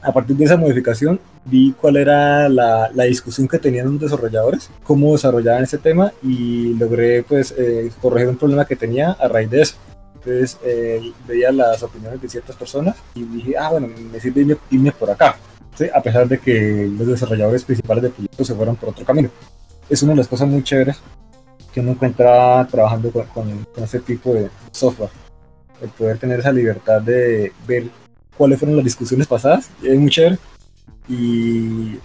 a 0.02 0.12
partir 0.12 0.36
de 0.38 0.46
esa 0.46 0.58
modificación 0.58 1.20
vi 1.46 1.74
cuál 1.74 1.98
era 1.98 2.48
la, 2.50 2.90
la, 2.94 3.04
discusión 3.06 3.48
que 3.48 3.60
tenían 3.60 3.92
los 3.92 4.00
desarrolladores, 4.00 4.70
cómo 4.84 5.14
desarrollaban 5.14 5.64
ese 5.64 5.78
tema 5.78 6.12
y 6.24 6.74
logré 6.76 7.24
pues 7.24 7.54
eh, 7.58 7.92
corregir 8.02 8.30
un 8.30 8.38
problema 8.38 8.66
que 8.66 8.76
tenía 8.76 9.12
a 9.12 9.28
raíz 9.28 9.50
de 9.50 9.62
eso. 9.62 9.76
Entonces 10.16 10.58
eh, 10.64 11.12
veía 11.28 11.52
las 11.52 11.82
opiniones 11.82 12.22
de 12.22 12.30
ciertas 12.30 12.56
personas 12.56 12.98
y 13.16 13.24
dije, 13.24 13.58
ah 13.58 13.70
bueno, 13.72 13.88
me 13.88 14.20
sirve 14.20 14.58
irme, 14.70 14.92
por 14.92 15.10
acá, 15.10 15.38
a 15.94 16.02
pesar 16.02 16.28
de 16.28 16.38
que 16.40 16.90
los 16.98 17.08
desarrolladores 17.08 17.64
principales 17.64 18.04
del 18.04 18.12
proyecto 18.12 18.44
se 18.44 18.54
fueron 18.54 18.76
por 18.76 18.90
otro 18.90 19.06
camino. 19.06 19.30
Es 19.90 20.04
una 20.04 20.12
de 20.12 20.18
las 20.18 20.28
cosas 20.28 20.48
muy 20.48 20.64
chéveres 20.64 21.00
que 21.74 21.80
uno 21.80 21.92
encuentra 21.92 22.68
trabajando 22.70 23.12
con, 23.12 23.26
con, 23.28 23.66
con 23.74 23.84
ese 23.84 24.00
tipo 24.00 24.34
de 24.34 24.50
software. 24.72 25.10
El 25.82 25.90
poder 25.90 26.18
tener 26.18 26.40
esa 26.42 26.52
libertad 26.52 27.02
de 27.02 27.54
ver 27.66 27.86
cuáles 28.40 28.58
fueron 28.58 28.78
las 28.78 28.86
discusiones 28.86 29.28
pasadas, 29.28 29.70
es 29.84 30.00
muy 30.00 30.10
chévere. 30.10 30.38
Y 31.10 31.98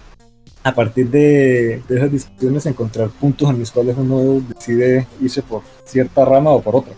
a 0.63 0.75
partir 0.75 1.09
de, 1.09 1.81
esas 1.87 2.11
discusiones 2.11 2.65
encontrar 2.65 3.09
puntos 3.09 3.49
en 3.49 3.59
los 3.59 3.71
cuales 3.71 3.95
uno 3.97 4.43
decide 4.49 5.07
irse 5.21 5.41
por 5.41 5.61
cierta 5.85 6.25
rama 6.25 6.51
o 6.51 6.61
por 6.61 6.75
otra. 6.75 6.93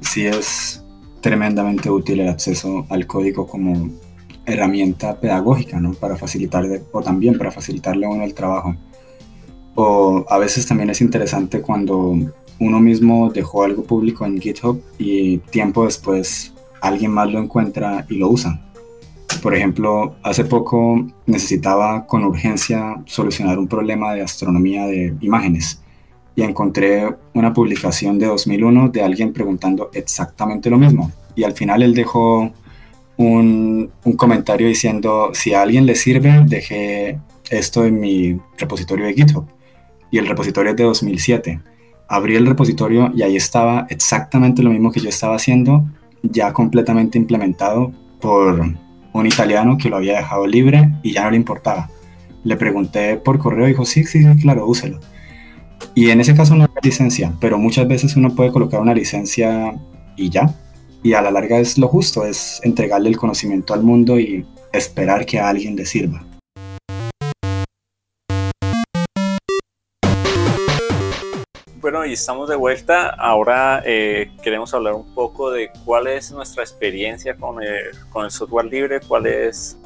Sí, 0.00 0.24
es 0.26 0.82
tremendamente 1.20 1.90
útil 1.90 2.20
el 2.20 2.28
acceso 2.30 2.86
al 2.88 3.06
código 3.06 3.46
como 3.46 3.90
herramienta 4.46 5.20
pedagógica, 5.20 5.78
¿no? 5.78 5.92
Para 5.92 6.16
facilitarle, 6.16 6.82
o 6.92 7.02
también 7.02 7.36
para 7.36 7.50
facilitarle 7.50 8.06
a 8.06 8.08
uno 8.08 8.24
el 8.24 8.32
trabajo. 8.32 8.74
O 9.74 10.24
a 10.30 10.38
veces 10.38 10.66
también 10.66 10.88
es 10.88 11.02
interesante 11.02 11.60
cuando 11.60 12.16
uno 12.58 12.80
mismo 12.80 13.30
dejó 13.30 13.64
algo 13.64 13.84
público 13.84 14.24
en 14.24 14.40
GitHub 14.40 14.82
y 14.96 15.38
tiempo 15.38 15.84
después 15.84 16.51
alguien 16.82 17.12
más 17.12 17.30
lo 17.30 17.38
encuentra 17.38 18.04
y 18.08 18.16
lo 18.16 18.28
usa. 18.28 18.60
Por 19.40 19.54
ejemplo, 19.54 20.16
hace 20.22 20.44
poco 20.44 21.06
necesitaba 21.26 22.06
con 22.06 22.24
urgencia 22.24 23.02
solucionar 23.06 23.58
un 23.58 23.66
problema 23.66 24.14
de 24.14 24.22
astronomía 24.22 24.86
de 24.86 25.14
imágenes 25.20 25.80
y 26.34 26.42
encontré 26.42 27.14
una 27.34 27.52
publicación 27.52 28.18
de 28.18 28.26
2001 28.26 28.88
de 28.88 29.02
alguien 29.02 29.32
preguntando 29.32 29.90
exactamente 29.94 30.70
lo 30.70 30.78
mismo. 30.78 31.10
Y 31.34 31.44
al 31.44 31.52
final 31.52 31.82
él 31.82 31.94
dejó 31.94 32.52
un, 33.16 33.90
comentario 34.16 34.66
diciendo, 34.66 35.30
si 35.34 35.54
a 35.54 35.62
alguien 35.62 35.86
le 35.86 35.94
sirve, 35.94 36.44
dejé 36.46 37.18
esto 37.50 37.84
en 37.84 38.00
mi 38.00 38.38
repositorio 38.58 39.06
de 39.06 39.14
GitHub. 39.14 39.46
Y 40.10 40.18
el 40.18 40.26
repositorio 40.26 40.70
es 40.70 40.76
de 40.76 40.84
2007. 40.84 41.60
Abrí 42.08 42.36
el 42.36 42.46
repositorio 42.46 43.10
y 43.14 43.22
ahí 43.22 43.36
estaba 43.36 43.86
exactamente 43.88 44.62
lo 44.62 44.70
mismo 44.70 44.90
que 44.92 45.00
yo 45.00 45.08
estaba 45.08 45.36
haciendo, 45.36 45.84
ya 46.22 46.52
completamente 46.52 47.18
implementado 47.18 47.92
por 48.20 48.60
un 49.12 49.26
italiano 49.26 49.76
que 49.76 49.88
lo 49.88 49.96
había 49.96 50.16
dejado 50.16 50.46
libre 50.46 50.90
y 51.02 51.12
ya 51.12 51.24
no 51.24 51.30
le 51.30 51.36
importaba. 51.36 51.90
Le 52.44 52.56
pregunté 52.56 53.16
por 53.16 53.38
correo 53.38 53.66
y 53.66 53.70
dijo, 53.70 53.84
sí, 53.84 54.04
sí, 54.04 54.24
claro, 54.40 54.66
úselo. 54.66 54.98
Y 55.94 56.10
en 56.10 56.20
ese 56.20 56.34
caso 56.34 56.54
no 56.54 56.64
hay 56.64 56.70
licencia, 56.82 57.32
pero 57.40 57.58
muchas 57.58 57.86
veces 57.86 58.16
uno 58.16 58.34
puede 58.34 58.52
colocar 58.52 58.80
una 58.80 58.94
licencia 58.94 59.74
y 60.16 60.30
ya. 60.30 60.54
Y 61.02 61.14
a 61.14 61.22
la 61.22 61.30
larga 61.30 61.58
es 61.58 61.78
lo 61.78 61.88
justo, 61.88 62.24
es 62.24 62.60
entregarle 62.62 63.08
el 63.08 63.16
conocimiento 63.16 63.74
al 63.74 63.82
mundo 63.82 64.18
y 64.18 64.46
esperar 64.72 65.26
que 65.26 65.40
a 65.40 65.48
alguien 65.48 65.76
le 65.76 65.84
sirva. 65.84 66.24
Bueno, 71.92 72.06
y 72.06 72.14
estamos 72.14 72.48
de 72.48 72.56
vuelta. 72.56 73.10
Ahora 73.10 73.82
eh, 73.84 74.30
queremos 74.42 74.72
hablar 74.72 74.94
un 74.94 75.14
poco 75.14 75.50
de 75.50 75.70
cuál 75.84 76.06
es 76.06 76.32
nuestra 76.32 76.62
experiencia 76.62 77.36
con 77.36 77.62
el, 77.62 78.30
software 78.30 78.64
libre, 78.64 79.00
cuál 79.06 79.26
es, 79.26 79.76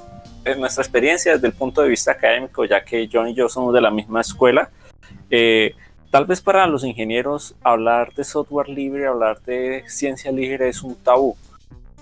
nuestra 0.56 0.84
experiencia 0.84 1.32
desde 1.32 1.48
el 1.48 1.52
punto 1.52 1.82
de 1.82 1.88
vista 1.88 2.12
académico, 2.12 2.64
ya 2.64 2.84
que 2.84 3.08
John 3.12 3.26
y 3.26 3.34
yo 3.34 3.48
somos 3.48 3.74
de 3.74 3.80
la 3.80 3.90
misma 3.90 4.20
escuela. 4.20 4.70
Eh, 5.30 5.74
tal 6.12 6.26
vez 6.26 6.40
para 6.40 6.68
los 6.68 6.84
ingenieros 6.84 7.56
hablar 7.64 8.14
de 8.14 8.22
software 8.22 8.68
libre, 8.68 9.08
hablar 9.08 9.40
de 9.40 9.82
ciencia 9.88 10.30
libre 10.30 10.68
es 10.68 10.84
un 10.84 10.94
tabú 10.94 11.36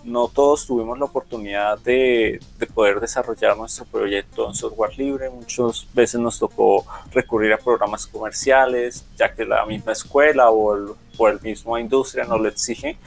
no 0.05 0.29
todos 0.29 0.67
tuvimos 0.67 0.99
la 0.99 1.07
oportunidad 1.07 1.79
de, 1.79 2.41
poder 2.75 3.01
desarrollar 3.01 3.57
nuestro 3.57 3.85
proyecto 3.87 4.49
en 4.49 4.55
software 4.55 4.97
libre. 4.99 5.31
Muchas 5.31 5.87
veces 5.95 6.21
nos 6.21 6.39
tocó 6.39 6.85
recurrir 7.13 7.53
a 7.53 7.59
programas 7.59 8.07
comerciales, 8.07 9.07
ya 9.17 9.33
que 9.33 9.45
la 9.45 9.65
misma 9.65 9.93
escuela 9.93 10.51
o 10.51 10.75
el, 10.75 10.89
o 11.19 11.33
mismo 11.43 11.79
industria 11.79 12.25
nos 12.25 12.41
lo 12.41 12.49
exige. 12.49 12.99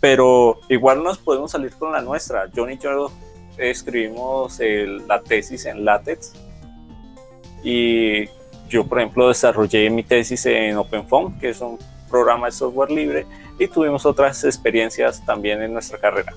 Pero 0.00 0.60
igual 0.68 1.02
nos 1.02 1.18
podemos 1.18 1.52
salir 1.52 1.72
con 1.72 1.92
la 1.92 2.02
nuestra. 2.02 2.48
John 2.54 2.70
y 2.70 2.78
yo 2.78 3.10
escribimos 3.56 4.58
la 5.06 5.20
tesis 5.22 5.64
en 5.66 5.84
LaTeX. 5.84 6.32
Y 7.62 8.26
yo, 8.68 8.84
por 8.86 8.98
ejemplo, 8.98 9.28
desarrollé 9.28 9.88
mi 9.90 10.02
tesis 10.02 10.44
en 10.46 10.76
OpenFOAM, 10.76 11.38
que 11.38 11.50
es 11.50 11.60
un 11.60 11.78
programa 12.10 12.46
de 12.46 12.52
software 12.52 12.90
libre 12.90 13.26
tuvimos 13.68 14.06
otras 14.06 14.44
experiencias 14.44 15.24
también 15.24 15.62
en 15.62 15.72
nuestra 15.72 15.98
carrera. 15.98 16.32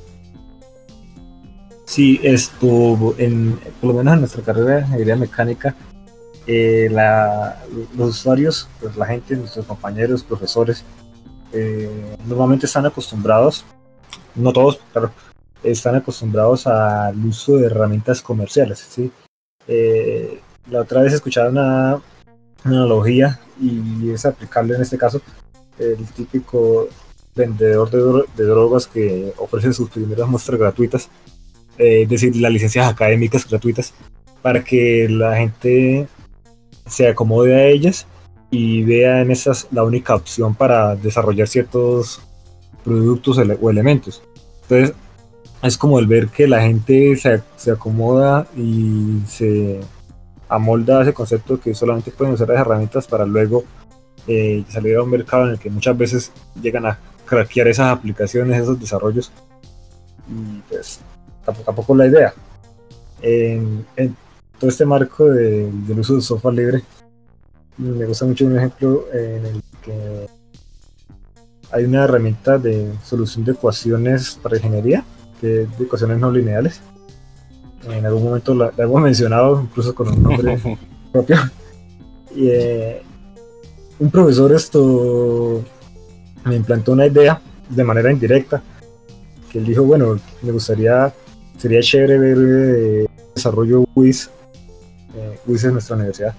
Sí, 1.85 2.19
esto, 2.23 3.15
en, 3.17 3.59
por 3.79 3.91
lo 3.91 3.93
menos 3.93 4.15
en 4.15 4.19
nuestra 4.21 4.41
carrera 4.41 4.75
de 4.75 4.81
ingeniería 4.81 5.15
mecánica, 5.15 5.75
eh, 6.47 6.89
los 7.95 8.09
usuarios, 8.09 8.67
pues 8.79 8.95
la 8.97 9.05
gente, 9.05 9.35
nuestros 9.35 9.65
compañeros, 9.65 10.23
profesores, 10.23 10.83
eh, 11.53 12.17
normalmente 12.25 12.65
están 12.65 12.85
acostumbrados, 12.85 13.65
no 14.35 14.51
todos, 14.51 14.79
pero 14.93 15.11
están 15.63 15.95
acostumbrados 15.95 16.67
al 16.67 17.23
uso 17.25 17.57
de 17.57 17.67
herramientas 17.67 18.21
comerciales. 18.21 18.79
¿sí? 18.79 19.11
Eh, 19.67 20.39
la 20.69 20.81
otra 20.81 21.01
vez 21.01 21.13
escuchaba 21.13 21.49
una, 21.49 22.01
una 22.65 22.77
analogía 22.77 23.39
y 23.61 24.09
es 24.09 24.25
aplicable 24.25 24.75
en 24.75 24.81
este 24.81 24.97
caso, 24.97 25.21
el 25.79 26.05
típico 26.07 26.89
vendedor 27.35 27.89
de, 28.35 28.43
drogas 28.45 28.87
que 28.87 29.33
ofrece 29.37 29.73
sus 29.73 29.89
primeras 29.89 30.27
muestras 30.27 30.59
gratuitas, 30.59 31.09
eh, 31.77 32.03
es 32.03 32.09
decir, 32.09 32.35
las 32.37 32.51
licencias 32.51 32.87
académicas 32.87 33.47
gratuitas, 33.47 33.93
para 34.41 34.63
que 34.63 35.07
la 35.09 35.35
gente 35.37 36.07
se 36.85 37.07
acomode 37.07 37.55
a 37.55 37.65
ellas 37.65 38.07
y 38.51 38.83
vea 38.83 39.21
en 39.21 39.31
esas 39.31 39.67
la 39.71 39.83
única 39.83 40.15
opción 40.15 40.55
para 40.55 40.95
desarrollar 40.95 41.47
ciertos 41.47 42.21
productos 42.83 43.37
o 43.37 43.69
elementos. 43.69 44.21
Entonces, 44.63 44.95
es 45.61 45.77
como 45.77 45.99
el 45.99 46.07
ver 46.07 46.27
que 46.27 46.47
la 46.47 46.61
gente 46.61 47.15
se, 47.15 47.41
se 47.57 47.71
acomoda 47.71 48.47
y 48.55 49.19
se 49.27 49.79
amolda 50.47 50.99
a 50.99 51.01
ese 51.01 51.13
concepto 51.13 51.59
que 51.59 51.73
solamente 51.73 52.11
pueden 52.11 52.35
usar 52.35 52.47
las 52.47 52.59
herramientas 52.59 53.07
para 53.07 53.25
luego 53.25 53.63
eh, 54.27 54.63
salir 54.69 54.95
a 54.95 55.03
un 55.03 55.09
mercado 55.09 55.45
en 55.45 55.51
el 55.51 55.59
que 55.59 55.69
muchas 55.69 55.97
veces 55.97 56.31
llegan 56.61 56.85
a 56.85 56.99
craquear 57.25 57.67
esas 57.67 57.91
aplicaciones, 57.91 58.61
esos 58.61 58.79
desarrollos. 58.79 59.31
Y 60.29 60.61
pues 60.69 60.99
tampoco, 61.65 61.95
la 61.95 62.07
idea. 62.07 62.33
En, 63.21 63.85
todo 64.59 64.69
este 64.69 64.85
marco 64.85 65.25
del 65.25 65.99
uso 65.99 66.15
de 66.15 66.21
software 66.21 66.55
libre, 66.55 66.83
me 67.77 68.05
gusta 68.05 68.25
mucho 68.25 68.45
un 68.45 68.57
ejemplo 68.57 69.05
en 69.11 69.45
el 69.45 69.63
que 69.81 70.27
hay 71.71 71.83
una 71.83 72.05
herramienta 72.05 72.57
de 72.57 72.89
solución 73.03 73.43
de 73.43 73.51
ecuaciones 73.51 74.39
para 74.41 74.55
ingeniería, 74.55 75.03
que 75.41 75.63
es 75.63 75.77
de 75.77 75.83
ecuaciones 75.83 76.19
no 76.19 76.31
lineales. 76.31 76.79
En 77.89 78.05
algún 78.05 78.23
momento 78.23 78.55
la, 78.55 78.71
hemos 78.77 79.01
mencionado, 79.01 79.61
incluso 79.61 79.93
con 79.93 80.07
un 80.07 80.23
nombre 80.23 80.57
propio. 81.11 81.37
Y 82.33 82.47
eh, 82.49 83.01
un 83.99 84.09
profesor 84.09 84.53
esto 84.53 85.63
me 86.45 86.55
implantó 86.55 86.93
una 86.93 87.07
idea 87.07 87.41
de 87.69 87.83
manera 87.83 88.11
indirecta, 88.11 88.61
que 89.51 89.59
él 89.59 89.65
dijo, 89.65 89.83
bueno, 89.83 90.19
me 90.41 90.51
gustaría, 90.51 91.13
sería 91.57 91.81
chévere 91.81 92.17
ver 92.17 92.37
eh, 92.39 93.05
desarrollo 93.33 93.85
WIS, 93.95 94.29
eh, 95.15 95.39
WIS 95.47 95.63
es 95.65 95.73
nuestra 95.73 95.95
universidad, 95.95 96.35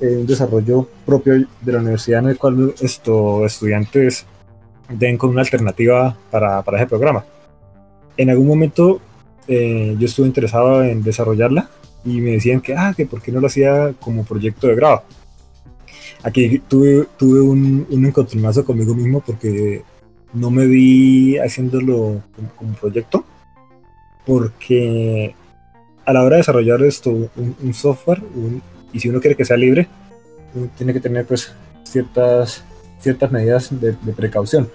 eh, 0.00 0.16
un 0.18 0.26
desarrollo 0.26 0.88
propio 1.04 1.46
de 1.60 1.72
la 1.72 1.78
universidad 1.78 2.20
en 2.20 2.28
el 2.30 2.38
cual 2.38 2.74
estos 2.80 3.46
estudiantes 3.46 4.26
den 4.90 5.16
con 5.16 5.30
una 5.30 5.40
alternativa 5.40 6.16
para, 6.30 6.62
para 6.62 6.78
ese 6.78 6.86
programa. 6.86 7.24
En 8.16 8.30
algún 8.30 8.46
momento 8.46 9.00
yo 9.48 10.06
estuve 10.06 10.26
interesado 10.26 10.82
en 10.82 11.04
desarrollarla 11.04 11.68
y 12.04 12.20
me 12.20 12.32
decían 12.32 12.60
que, 12.60 12.74
ah, 12.74 12.92
que 12.96 13.06
por 13.06 13.22
qué 13.22 13.30
no 13.30 13.38
lo 13.38 13.46
hacía 13.46 13.94
como 14.00 14.24
proyecto 14.24 14.66
de 14.66 14.74
grado. 14.74 15.04
Aquí 16.22 16.58
tuve, 16.60 17.06
tuve 17.16 17.40
un, 17.40 17.86
un 17.90 18.06
encontronazo 18.06 18.64
conmigo 18.64 18.94
mismo 18.94 19.20
porque 19.20 19.82
no 20.36 20.50
me 20.50 20.66
vi 20.66 21.38
haciéndolo 21.38 22.22
como, 22.56 22.72
proyecto, 22.74 23.24
porque 24.24 25.34
a 26.04 26.12
la 26.12 26.22
hora 26.22 26.36
de 26.36 26.40
desarrollar 26.40 26.82
esto, 26.82 27.10
un, 27.10 27.74
software, 27.74 28.22
y 28.92 29.00
si 29.00 29.08
uno 29.08 29.20
quiere 29.20 29.36
que 29.36 29.44
sea 29.44 29.56
libre, 29.56 29.88
tiene 30.76 30.92
que 30.92 31.00
tener 31.00 31.26
pues 31.26 31.52
ciertas, 31.84 32.62
ciertas 33.00 33.32
medidas 33.32 33.68
de, 33.80 33.92
precaución. 34.14 34.68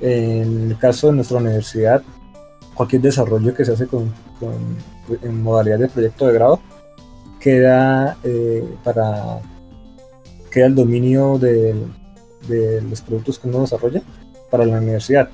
En 0.00 0.70
el 0.70 0.78
caso 0.78 1.08
de 1.08 1.14
nuestra 1.14 1.38
universidad, 1.38 2.02
cualquier 2.74 3.02
desarrollo 3.02 3.54
que 3.54 3.64
se 3.64 3.72
hace 3.72 3.86
con, 3.86 4.12
en 5.22 5.42
modalidad 5.42 5.78
de 5.78 5.88
proyecto 5.88 6.26
de 6.26 6.32
grado 6.32 6.60
queda 7.40 8.16
eh, 8.24 8.64
para 8.82 9.40
queda 10.56 10.68
el 10.68 10.74
dominio 10.74 11.36
de, 11.36 11.74
de, 12.48 12.80
los 12.80 13.02
productos 13.02 13.38
que 13.38 13.46
uno 13.46 13.60
desarrolla 13.60 14.00
para 14.50 14.64
la 14.64 14.78
universidad 14.78 15.28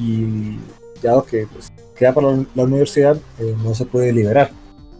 y 0.00 0.56
dado 1.02 1.26
que 1.26 1.46
pues, 1.52 1.70
queda 1.94 2.14
para 2.14 2.28
la 2.54 2.62
universidad 2.62 3.18
eh, 3.38 3.54
no 3.62 3.74
se 3.74 3.84
puede 3.84 4.14
liberar 4.14 4.50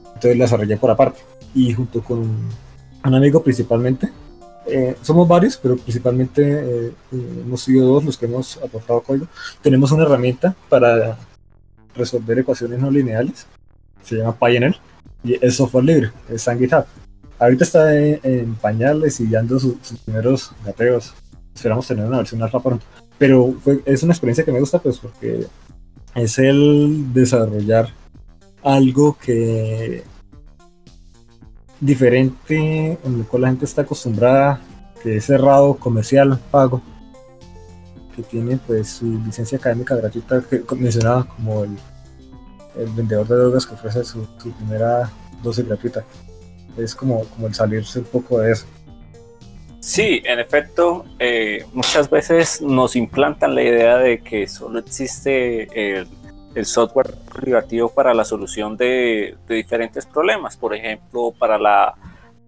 entonces 0.08 0.36
la 0.36 0.44
desarrollé 0.44 0.76
por 0.76 0.90
aparte 0.90 1.20
y 1.54 1.72
junto 1.72 2.02
con 2.02 2.18
un 2.18 3.14
amigo 3.14 3.42
principalmente 3.42 4.10
eh, 4.66 4.94
somos 5.00 5.26
varios, 5.26 5.56
pero 5.56 5.76
principalmente 5.76 6.42
eh, 6.42 6.92
hemos 7.10 7.62
sido 7.62 7.94
dos 7.94 8.04
los 8.04 8.16
que 8.16 8.26
hemos 8.26 8.58
aportado 8.58 9.00
código. 9.00 9.26
Tenemos 9.60 9.90
una 9.90 10.04
herramienta 10.04 10.54
para 10.68 11.18
resolver 11.96 12.38
ecuaciones 12.38 12.78
no 12.78 12.88
lineales, 12.88 13.46
se 14.04 14.18
llama 14.18 14.38
PyNL, 14.38 14.76
y 15.24 15.44
es 15.44 15.56
software 15.56 15.84
libre, 15.84 16.12
es 16.28 16.46
en 16.46 16.60
GitHub. 16.60 16.84
Ahorita 17.42 17.64
está 17.64 17.92
en, 17.98 18.54
pañales 18.54 19.18
y 19.18 19.26
dando 19.26 19.58
sus 19.58 19.98
primeros 20.04 20.52
gateos. 20.64 21.12
Esperamos 21.52 21.88
tener 21.88 22.06
una 22.06 22.18
versión 22.18 22.40
alfa 22.40 22.62
pronto. 22.62 22.86
Pero 23.18 23.56
es 23.84 24.04
una 24.04 24.12
experiencia 24.12 24.44
que 24.44 24.52
me 24.52 24.60
gusta, 24.60 24.78
pues 24.78 25.00
porque 25.00 25.48
es 26.14 26.38
el 26.38 27.12
desarrollar 27.12 27.88
algo 28.62 29.18
que 29.18 30.04
diferente 31.80 32.96
en 33.02 33.14
el 33.18 33.26
cual 33.26 33.42
la 33.42 33.48
gente 33.48 33.64
está 33.64 33.82
acostumbrada, 33.82 34.60
que 35.02 35.16
es 35.16 35.24
cerrado, 35.24 35.74
comercial, 35.74 36.38
pago, 36.52 36.80
que 38.14 38.22
tiene 38.22 38.56
pues 38.68 38.88
su 38.88 39.18
licencia 39.18 39.58
académica 39.58 39.96
gratuita 39.96 40.44
que 40.48 40.62
mencionaba 40.76 41.24
como 41.24 41.64
el, 41.64 41.76
vendedor 42.94 43.26
de 43.26 43.34
drogas 43.34 43.66
que 43.66 43.74
ofrece 43.74 44.04
su, 44.04 44.28
primera 44.58 45.10
dosis 45.42 45.66
gratuita. 45.66 46.04
Es 46.76 46.94
como, 46.94 47.24
como 47.24 47.46
el 47.46 47.54
salirse 47.54 47.98
un 47.98 48.04
poco 48.06 48.38
de 48.38 48.52
eso. 48.52 48.66
Sí, 49.80 50.22
en 50.24 50.38
efecto, 50.38 51.04
eh, 51.18 51.66
muchas 51.72 52.08
veces 52.08 52.62
nos 52.62 52.94
implantan 52.94 53.56
la 53.56 53.62
idea 53.62 53.98
de 53.98 54.22
que 54.22 54.46
solo 54.46 54.78
existe 54.78 55.66
el 56.54 56.66
software 56.66 57.14
privativo 57.32 57.88
para 57.88 58.14
la 58.14 58.24
solución 58.24 58.76
de, 58.76 59.36
diferentes 59.48 60.06
problemas. 60.06 60.56
Por 60.56 60.74
ejemplo, 60.74 61.34
para 61.36 61.58
la, 61.58 61.94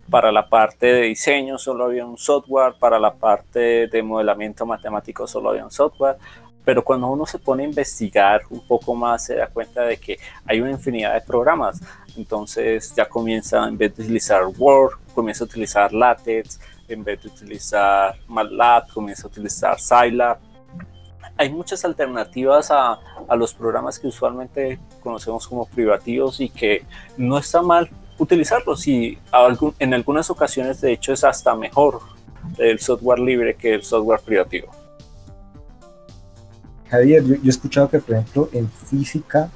para 0.08 0.30
la 0.30 0.48
parte 0.48 0.86
de 0.86 1.02
diseño 1.02 1.58
solo 1.58 1.86
había 1.86 2.06
un 2.06 2.18
software, 2.18 2.74
para 2.78 3.00
la 3.00 3.14
parte 3.14 3.88
de 3.88 4.02
modelamiento 4.04 4.64
matemático 4.64 5.26
solo 5.26 5.50
había 5.50 5.64
un 5.64 5.72
software. 5.72 6.16
Pero 6.64 6.82
cuando 6.82 7.08
uno 7.08 7.26
se 7.26 7.38
pone 7.38 7.64
a 7.64 7.66
investigar 7.66 8.42
un 8.50 8.66
poco 8.66 8.94
más, 8.94 9.24
se 9.26 9.36
da 9.36 9.48
cuenta 9.48 9.82
de 9.82 9.96
que 9.98 10.18
hay 10.46 10.60
una 10.60 10.70
infinidad 10.70 11.14
de 11.14 11.20
programas. 11.20 11.80
Entonces 12.16 12.94
ya 12.96 13.06
comienza, 13.06 13.66
en 13.66 13.76
vez 13.76 13.94
de 13.96 14.02
utilizar 14.02 14.44
Word, 14.58 14.98
comienza 15.14 15.44
a 15.44 15.46
utilizar 15.46 15.92
LaTeX, 15.92 16.60
en 16.88 17.04
vez 17.04 17.22
de 17.22 17.28
utilizar 17.28 18.16
MATLAB, 18.28 18.92
comienza 18.92 19.24
a 19.24 19.26
utilizar 19.26 19.78
Scilab 19.78 20.38
hay 21.36 21.50
muchas 21.50 21.84
alternativas 21.84 22.70
a, 22.70 22.98
los 23.36 23.54
programas 23.54 23.98
que 23.98 24.06
usualmente 24.06 24.78
conocemos 25.02 25.48
como 25.48 25.66
privativos 25.66 26.40
y 26.40 26.50
que 26.50 26.84
no 27.16 27.38
está 27.38 27.62
mal 27.62 27.88
utilizarlos 28.18 28.86
y 28.86 29.18
en 29.78 29.94
algunas 29.94 30.30
ocasiones 30.30 30.80
de 30.80 30.92
hecho 30.92 31.12
es 31.12 31.24
hasta 31.24 31.54
mejor 31.54 32.00
el 32.58 32.78
software 32.78 33.18
libre 33.18 33.54
que 33.54 33.74
el 33.74 33.82
software 33.82 34.20
privativo. 34.20 34.83
Javier, 36.88 37.24
yo, 37.24 37.34
he 37.44 37.48
escuchado 37.48 37.88
que 37.88 37.98
por 37.98 38.14
ejemplo 38.16 38.48
en 38.52 38.68
física 38.68 39.50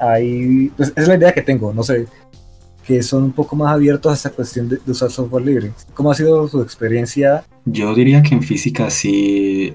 hay, 0.00 0.68
pues 0.76 0.92
es 0.94 1.08
la 1.08 1.16
idea 1.16 1.32
que 1.32 1.42
tengo, 1.42 1.72
no 1.72 1.82
sé, 1.82 2.06
que 2.86 3.02
son 3.02 3.22
un 3.24 3.32
poco 3.32 3.56
más 3.56 3.72
abiertos 3.72 4.10
a 4.10 4.14
esta 4.14 4.30
cuestión 4.30 4.68
de, 4.68 4.78
de 4.84 4.92
usar 4.92 5.10
software 5.10 5.44
libre. 5.44 5.72
¿Cómo 5.94 6.10
ha 6.10 6.14
sido 6.14 6.46
su 6.48 6.60
experiencia? 6.60 7.44
Yo 7.64 7.94
diría 7.94 8.22
que 8.22 8.34
en 8.34 8.42
física 8.42 8.90
sí 8.90 9.74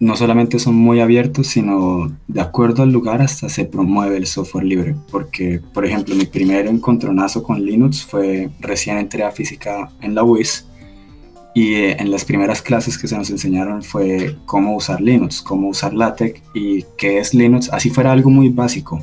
no 0.00 0.16
solamente 0.16 0.58
son 0.58 0.74
muy 0.74 1.00
abiertos, 1.00 1.46
sino 1.46 2.10
de 2.26 2.40
acuerdo 2.40 2.82
al 2.82 2.90
lugar 2.90 3.20
hasta 3.20 3.50
se 3.50 3.66
promueve 3.66 4.16
el 4.16 4.26
software 4.26 4.64
libre. 4.64 4.96
Porque, 5.10 5.60
por 5.74 5.84
ejemplo, 5.84 6.14
mi 6.14 6.24
primer 6.24 6.66
encontronazo 6.66 7.42
con 7.42 7.62
Linux 7.62 8.02
fue 8.02 8.50
recién 8.60 8.96
entré 8.96 9.22
a 9.22 9.30
física 9.30 9.90
en 10.00 10.14
la 10.14 10.24
UIS 10.24 10.66
y 11.54 11.74
eh, 11.74 11.96
en 11.98 12.10
las 12.10 12.24
primeras 12.24 12.62
clases 12.62 12.96
que 12.96 13.08
se 13.08 13.16
nos 13.16 13.30
enseñaron 13.30 13.82
fue 13.82 14.36
cómo 14.46 14.76
usar 14.76 15.00
Linux, 15.00 15.42
cómo 15.42 15.68
usar 15.68 15.92
LaTeX 15.92 16.40
y 16.54 16.84
qué 16.96 17.18
es 17.18 17.34
Linux, 17.34 17.68
así 17.72 17.90
fuera 17.90 18.12
algo 18.12 18.30
muy 18.30 18.48
básico. 18.48 19.02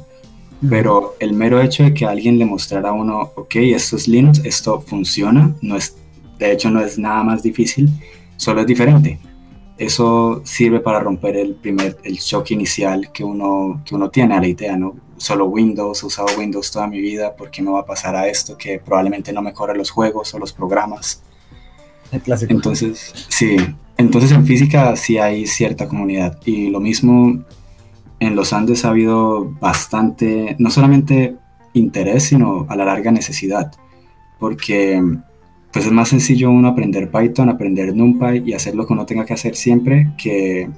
Pero 0.70 1.16
el 1.20 1.34
mero 1.34 1.62
hecho 1.62 1.84
de 1.84 1.94
que 1.94 2.06
alguien 2.06 2.40
le 2.40 2.46
mostrara 2.46 2.90
a 2.90 2.94
uno, 2.94 3.32
ok, 3.36 3.58
esto 3.58 3.96
es 3.96 4.08
Linux, 4.08 4.42
esto 4.44 4.82
funciona, 4.82 5.56
no 5.62 5.76
es, 5.76 5.96
de 6.40 6.52
hecho 6.52 6.72
no 6.72 6.82
es 6.82 6.98
nada 6.98 7.22
más 7.24 7.44
difícil, 7.44 7.90
solo 8.38 8.62
es 8.62 8.68
diferente. 8.68 9.20
Eso 9.78 10.42
sirve 10.44 10.80
para 10.80 11.00
romper 11.00 11.38
el 11.38 11.54
primer 11.54 11.98
el 12.04 12.16
shock 12.16 12.50
inicial 12.50 13.12
que 13.12 13.24
uno 13.24 13.84
que 13.86 13.94
uno 13.94 14.10
tiene 14.10 14.34
a 14.34 14.42
la 14.42 14.48
idea 14.48 14.76
no 14.76 14.96
solo 15.18 15.46
Windows 15.46 16.02
he 16.02 16.06
usado 16.08 16.28
Windows 16.36 16.72
toda 16.72 16.88
mi 16.88 17.00
vida 17.00 17.36
¿por 17.36 17.52
qué 17.52 17.62
me 17.62 17.70
va 17.70 17.82
a 17.82 17.86
pasar 17.86 18.16
a 18.16 18.28
esto 18.28 18.58
que 18.58 18.80
probablemente 18.80 19.32
no 19.32 19.44
mejora 19.44 19.76
los 19.76 19.92
juegos 19.92 20.34
o 20.34 20.40
los 20.40 20.52
programas 20.52 21.22
entonces 22.12 23.14
sí. 23.30 23.58
Entonces 23.98 24.32
en 24.32 24.46
física 24.46 24.96
sí 24.96 25.18
hay 25.18 25.48
cierta 25.48 25.88
comunidad. 25.88 26.40
Y 26.46 26.70
lo 26.70 26.80
mismo 26.80 27.44
en 28.20 28.36
los 28.36 28.54
Andes 28.54 28.86
ha 28.86 28.90
habido 28.90 29.46
bastante 29.60 30.56
no 30.60 30.70
solamente 30.70 31.36
interés 31.74 32.24
sino 32.24 32.66
a 32.70 32.76
la 32.76 32.86
larga 32.86 33.12
necesidad. 33.12 33.72
Porque 34.40 35.02
pues 35.72 35.86
es 35.86 35.92
más 35.92 36.10
sencillo 36.10 36.50
uno 36.50 36.70
aprender 36.70 37.12
Python, 37.12 37.50
aprender 37.50 37.96
NumPy 37.96 38.44
y 38.46 38.54
hacer 38.54 38.76
lo 38.76 38.88
que 38.88 38.94
uno 38.94 39.06
tenga 39.06 39.26
que 39.26 39.34
hacer 39.34 39.56
siempre 39.56 40.10
que, 40.18 40.70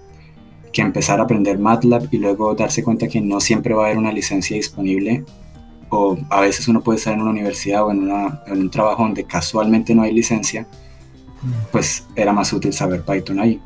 que 0.73 0.81
empezar 0.81 1.19
a 1.19 1.23
aprender 1.23 1.59
MATLAB 1.59 2.07
y 2.11 2.17
luego 2.17 2.55
darse 2.55 2.83
cuenta 2.83 3.07
que 3.07 3.21
no 3.21 3.39
siempre 3.39 3.73
va 3.73 3.83
a 3.83 3.85
haber 3.87 3.97
una 3.97 4.11
licencia 4.11 4.55
disponible. 4.55 5.23
O 5.89 6.17
a 6.29 6.41
veces 6.41 6.67
uno 6.67 6.81
puede 6.81 6.97
estar 6.97 7.13
en 7.13 7.21
una 7.21 7.31
universidad 7.31 7.85
o 7.85 7.91
en, 7.91 8.03
una, 8.03 8.41
en 8.47 8.59
un 8.59 8.69
trabajo 8.69 9.03
donde 9.03 9.23
casualmente 9.23 9.95
no 9.95 10.03
hay 10.03 10.13
licencia, 10.13 10.67
pues 11.71 12.05
era 12.15 12.33
más 12.33 12.51
útil 12.53 12.73
saber 12.73 13.03
Python 13.03 13.39
ahí. 13.39 13.61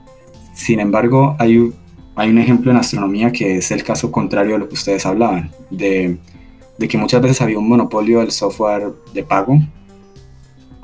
Sin 0.53 0.79
embargo, 0.79 1.35
hay, 1.39 1.73
hay 2.15 2.29
un 2.29 2.37
ejemplo 2.37 2.71
en 2.71 2.77
astronomía 2.77 3.31
que 3.31 3.57
es 3.57 3.71
el 3.71 3.83
caso 3.83 4.11
contrario 4.11 4.53
de 4.53 4.59
lo 4.59 4.67
que 4.67 4.75
ustedes 4.75 5.05
hablaban, 5.05 5.51
de, 5.69 6.17
de 6.77 6.87
que 6.87 6.97
muchas 6.97 7.21
veces 7.21 7.41
había 7.41 7.59
un 7.59 7.67
monopolio 7.67 8.19
del 8.19 8.31
software 8.31 8.93
de 9.13 9.23
pago 9.23 9.59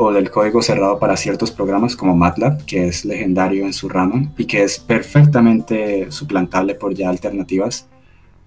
o 0.01 0.13
del 0.13 0.31
código 0.31 0.61
cerrado 0.61 0.97
para 0.97 1.17
ciertos 1.17 1.51
programas 1.51 1.95
como 1.95 2.15
MATLAB, 2.15 2.65
que 2.65 2.87
es 2.87 3.03
legendario 3.03 3.65
en 3.65 3.73
su 3.73 3.89
rama 3.89 4.31
y 4.37 4.45
que 4.45 4.63
es 4.63 4.79
perfectamente 4.79 6.09
suplantable 6.09 6.73
por 6.73 6.93
ya 6.93 7.09
alternativas. 7.09 7.85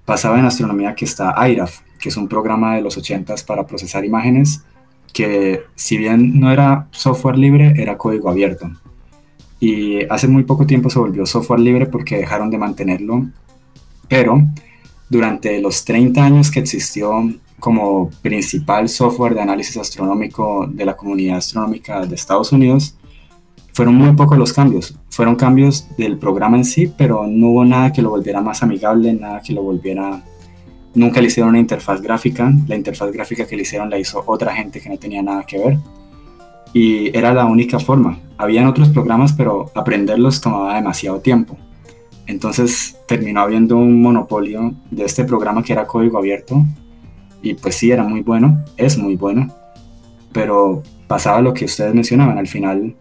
Pasaba 0.07 0.39
en 0.39 0.47
astronomía 0.47 0.95
que 0.95 1.05
está 1.05 1.35
IRAF, 1.47 1.81
que 2.01 2.09
es 2.09 2.17
un 2.17 2.27
programa 2.27 2.77
de 2.77 2.81
los 2.81 2.97
80s 2.97 3.45
para 3.45 3.67
procesar 3.67 4.03
imágenes, 4.03 4.65
que 5.13 5.63
si 5.75 5.99
bien 5.99 6.41
no 6.41 6.53
era 6.53 6.89
software 6.91 7.39
libre, 7.39 7.75
era 7.77 7.99
código 7.99 8.31
abierto. 8.31 8.71
Y 9.61 10.05
hace 10.11 10.27
muy 10.27 10.43
poco 10.45 10.67
tiempo 10.67 10.91
se 10.91 10.99
volvió 10.99 11.25
software 11.27 11.61
libre 11.61 11.87
porque 11.87 12.17
dejaron 12.19 12.51
de 12.51 12.59
mantenerlo, 12.59 13.27
pero 14.09 14.43
durante 15.09 15.61
los 15.61 15.85
30 15.85 16.25
años 16.25 16.51
que 16.51 16.61
existió 16.61 17.31
como 17.61 18.11
principal 18.23 18.89
software 18.89 19.35
de 19.35 19.43
análisis 19.43 19.77
astronómico 19.77 20.67
de 20.67 20.85
la 20.85 20.97
comunidad 20.97 21.37
astronómica 21.37 22.05
de 22.05 22.15
Estados 22.15 22.51
Unidos, 22.51 22.97
fueron 23.73 23.95
muy 23.95 24.13
pocos 24.15 24.37
los 24.37 24.53
cambios. 24.53 24.99
Fueron 25.11 25.37
cambios 25.37 25.87
del 25.97 26.19
programa 26.19 26.57
en 26.57 26.65
sí, 26.65 26.93
pero 26.97 27.27
no 27.27 27.49
hubo 27.49 27.65
nada 27.65 27.93
que 27.93 28.03
lo 28.03 28.11
volviera 28.11 28.41
más 28.41 28.63
amigable, 28.63 29.13
nada 29.13 29.41
que 29.41 29.53
lo 29.53 29.63
volviera... 29.63 30.23
Nunca 30.95 31.21
le 31.21 31.29
hicieron 31.29 31.51
una 31.51 31.59
interfaz 31.59 32.01
gráfica. 32.01 32.53
La 32.69 32.77
interfaz 32.77 33.11
gráfica 33.13 33.47
que 33.47 33.57
le 33.57 33.63
hicieron 33.63 33.91
la 33.91 33.99
hizo 33.99 34.23
otra 34.27 34.55
gente 34.55 34.81
que 34.81 34.89
no 34.89 34.99
tenía 34.99 35.23
nada 35.23 35.45
que 35.45 35.59
ver. 35.59 35.79
Y 36.73 37.17
era 37.17 37.33
la 37.33 37.45
única 37.45 37.79
forma. 37.79 38.19
Habían 38.37 38.67
otros 38.67 38.89
programas, 38.89 39.33
pero 39.33 39.71
aprenderlos 39.75 40.41
tomaba 40.41 40.75
demasiado 40.75 41.21
tiempo. 41.21 41.57
Entonces 42.27 42.97
terminó 43.07 43.41
habiendo 43.41 43.77
un 43.77 44.01
monopolio 44.01 44.75
de 44.91 45.05
este 45.05 45.25
programa 45.25 45.63
que 45.63 45.73
era 45.73 45.87
código 45.87 46.19
abierto 46.19 46.65
y 47.43 47.55
pues 47.55 47.75
sí, 47.75 47.91
era 47.91 48.05
muy 48.05 48.21
bueno, 48.21 48.65
es 48.77 48.97
muy 48.97 49.17
bueno, 49.17 49.49
pero 50.33 50.83
pasaba 51.09 51.43
lo 51.43 51.53
que 51.53 51.65
ustedes 51.65 51.93
mencionaban, 51.93 52.39
al 52.39 52.47
final 52.47 52.95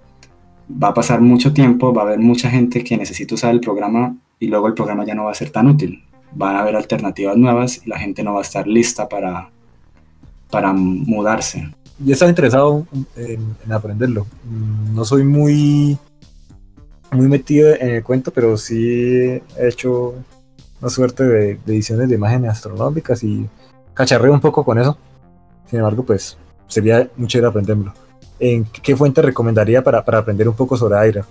va 0.71 0.89
a 0.89 0.93
pasar 0.93 1.21
mucho 1.21 1.53
tiempo, 1.53 1.93
va 1.93 2.01
a 2.01 2.05
haber 2.05 2.19
mucha 2.19 2.49
gente 2.49 2.83
que 2.83 2.97
necesita 2.97 3.35
usar 3.35 3.51
el 3.51 3.59
programa 3.59 4.15
y 4.39 4.47
luego 4.47 4.67
el 4.67 4.73
programa 4.73 5.05
ya 5.05 5.13
no 5.13 5.25
va 5.25 5.31
a 5.31 5.35
ser 5.35 5.51
tan 5.51 5.67
útil. 5.67 6.03
Van 6.33 6.55
a 6.55 6.61
haber 6.61 6.75
alternativas 6.75 7.37
nuevas 7.37 7.81
y 7.85 7.89
la 7.89 7.99
gente 7.99 8.23
no 8.23 8.33
va 8.33 8.39
a 8.39 8.43
estar 8.43 8.67
lista 8.67 9.07
para, 9.07 9.49
para 10.49 10.73
mudarse. 10.73 11.69
Yo 11.99 12.13
estaba 12.13 12.29
interesado 12.29 12.87
en, 13.15 13.71
aprenderlo. 13.71 14.25
Mm, 14.43 14.95
no 14.95 15.05
soy 15.05 15.23
muy, 15.23 15.97
muy 17.11 17.27
metido 17.27 17.73
en 17.73 17.89
el 17.89 18.03
cuento, 18.03 18.31
pero 18.31 18.57
sí 18.57 18.77
he 18.77 19.41
hecho 19.59 20.15
una 20.81 20.89
suerte 20.89 21.23
de, 21.23 21.51
ediciones 21.67 22.09
de 22.09 22.15
imágenes 22.15 22.51
astronómicas 22.51 23.23
y 23.23 23.47
cacharreo 23.93 24.33
un 24.33 24.41
poco 24.41 24.63
con 24.65 24.79
eso. 24.79 24.97
Sin 25.69 25.79
embargo, 25.79 26.03
pues 26.03 26.37
sería 26.67 27.09
mucho 27.17 27.37
ir 27.37 27.45
aprenderlo. 27.45 27.93
¿En 28.39 28.65
qué 28.65 28.95
fuente 28.95 29.21
recomendaría 29.21 29.83
para, 29.83 30.03
para 30.03 30.19
aprender 30.19 30.49
un 30.49 30.55
poco 30.55 30.75
sobre 30.75 30.97
Aira? 30.97 31.25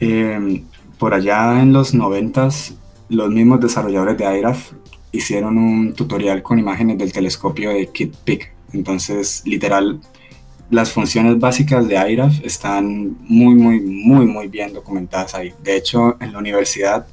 Em, 0.00 0.64
por 0.98 1.12
allá 1.12 1.60
en 1.60 1.72
los 1.72 1.92
noventas, 1.92 2.74
los 3.12 3.30
mismos 3.30 3.60
desarrolladores 3.60 4.16
de 4.16 4.38
IRAF 4.38 4.72
hicieron 5.12 5.58
un 5.58 5.92
tutorial 5.92 6.42
con 6.42 6.58
imágenes 6.58 6.96
del 6.98 7.12
telescopio 7.12 7.70
de 7.70 7.86
Kit 7.88 8.16
Peak. 8.24 8.54
Entonces, 8.72 9.42
literal, 9.44 10.00
las 10.70 10.90
funciones 10.90 11.38
básicas 11.38 11.86
de 11.86 12.10
IRAF 12.10 12.40
están 12.42 13.18
muy, 13.20 13.54
muy, 13.54 13.80
muy, 13.80 14.24
muy 14.26 14.48
bien 14.48 14.72
documentadas 14.72 15.34
ahí. 15.34 15.52
De 15.62 15.76
hecho, 15.76 16.16
en 16.20 16.32
la 16.32 16.38
universidad 16.38 17.06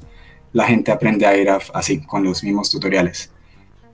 la 0.52 0.66
gente 0.66 0.90
aprende 0.90 1.26
IRAF 1.40 1.70
así, 1.74 2.00
con 2.00 2.24
los 2.24 2.42
mismos 2.42 2.70
tutoriales. 2.70 3.30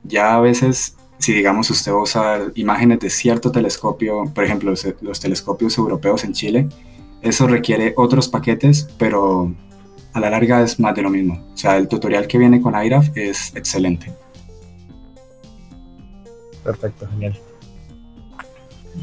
Ya 0.04 0.36
a 0.36 0.40
veces, 0.40 0.96
si 1.18 1.32
digamos 1.32 1.68
usted 1.70 1.92
va 1.92 2.38
imágenes 2.54 3.00
de 3.00 3.10
cierto 3.10 3.50
telescopio, 3.50 4.24
por 4.32 4.44
ejemplo, 4.44 4.72
los, 5.00 5.20
telescopios 5.20 5.76
europeos 5.76 6.22
en 6.22 6.32
Chile, 6.32 6.68
eso 7.20 7.48
requiere 7.48 7.94
otros 7.96 8.28
paquetes, 8.28 8.88
pero 8.96 9.52
a 10.16 10.20
la 10.20 10.30
larga 10.30 10.62
es 10.62 10.80
más 10.80 10.94
de 10.94 11.02
lo 11.02 11.10
mismo. 11.10 11.44
O 11.52 11.56
sea, 11.56 11.76
el 11.76 11.88
tutorial 11.88 12.26
que 12.26 12.38
viene 12.38 12.62
con 12.62 12.74
IRAF 12.74 13.08
es 13.14 13.54
excelente. 13.54 14.10
Perfecto, 16.64 17.06
genial. 17.10 17.38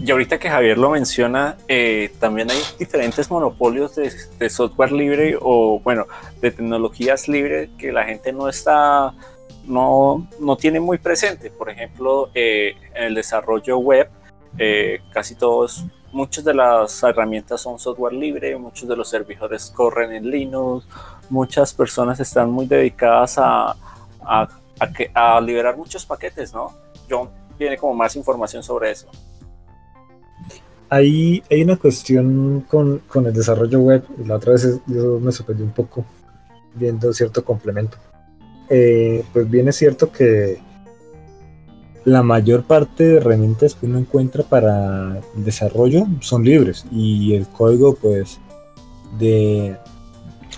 Y 0.04 0.10
ahorita 0.10 0.39
que 0.39 0.49
Javier 0.49 0.80
lo 0.80 0.89
menciona, 0.89 1.56
eh, 1.67 2.12
también 2.19 2.49
hay 2.49 2.58
diferentes 2.80 3.30
monopolios 3.30 3.95
de, 3.95 4.49
software 4.49 4.91
libre 4.91 5.38
o, 5.39 5.80
bueno, 5.82 6.08
de 6.41 6.49
tecnologías 6.49 7.28
libres 7.28 7.69
que 7.78 7.91
la 7.91 8.06
gente 8.06 8.34
no 8.34 8.49
está, 8.49 9.13
no, 9.65 10.28
no 10.39 10.58
tiene 10.58 10.80
muy 10.80 10.97
presente. 10.97 11.52
Por 11.52 11.69
ejemplo, 11.69 12.32
eh, 12.34 12.73
en 12.95 13.04
el 13.04 13.13
desarrollo 13.13 13.78
web, 13.78 14.10
eh, 14.58 14.99
casi 15.12 15.36
todos, 15.36 15.86
muchas 16.13 16.45
de 16.45 16.54
las 16.54 17.02
herramientas 17.04 17.60
son 17.60 17.80
software 17.80 18.13
libre, 18.13 18.56
muchos 18.58 18.88
de 18.88 18.95
los 18.95 19.10
servidores 19.10 19.71
corren 19.76 20.13
en 20.13 20.30
Linux, 20.30 20.86
muchas 21.30 21.73
personas 21.73 22.19
están 22.19 22.52
muy 22.52 22.67
dedicadas 22.67 23.36
a, 23.38 23.76
liberar 25.41 25.76
muchos 25.76 26.06
paquetes, 26.06 26.54
¿no? 26.54 26.71
John 27.10 27.30
tiene 27.58 27.78
como 27.78 27.93
más 27.93 28.15
información 28.15 28.63
sobre 28.63 28.91
eso. 28.91 29.08
Hay, 30.89 31.43
hay 31.49 31.63
una 31.63 31.78
cuestión 31.78 32.65
con, 32.69 33.02
el 33.26 33.34
desarrollo 33.34 33.80
web, 33.80 34.06
la 34.26 34.36
otra 34.36 34.54
vez 34.54 34.80
yo 34.86 35.19
me 35.19 35.32
sorprendí 35.32 35.63
un 35.63 35.71
poco 35.71 36.06
viendo 36.76 37.12
cierto 37.12 37.43
complemento. 37.43 37.97
Eh, 38.69 39.26
pues 39.34 39.49
bien 39.49 39.67
es 39.67 39.76
cierto 39.76 40.12
que 40.12 40.60
la 42.06 42.22
mayor 42.22 42.63
parte 42.63 43.04
de 43.04 43.18
herramientas 43.18 43.76
que 43.76 43.86
uno 43.86 43.98
encuentra 43.98 44.44
para 44.44 45.22
desarrollo 45.36 46.06
son 46.20 46.44
libres 46.44 46.86
y 46.92 47.34
el 47.34 47.48
código 47.48 47.96
pues 47.96 48.39
de, 49.18 49.78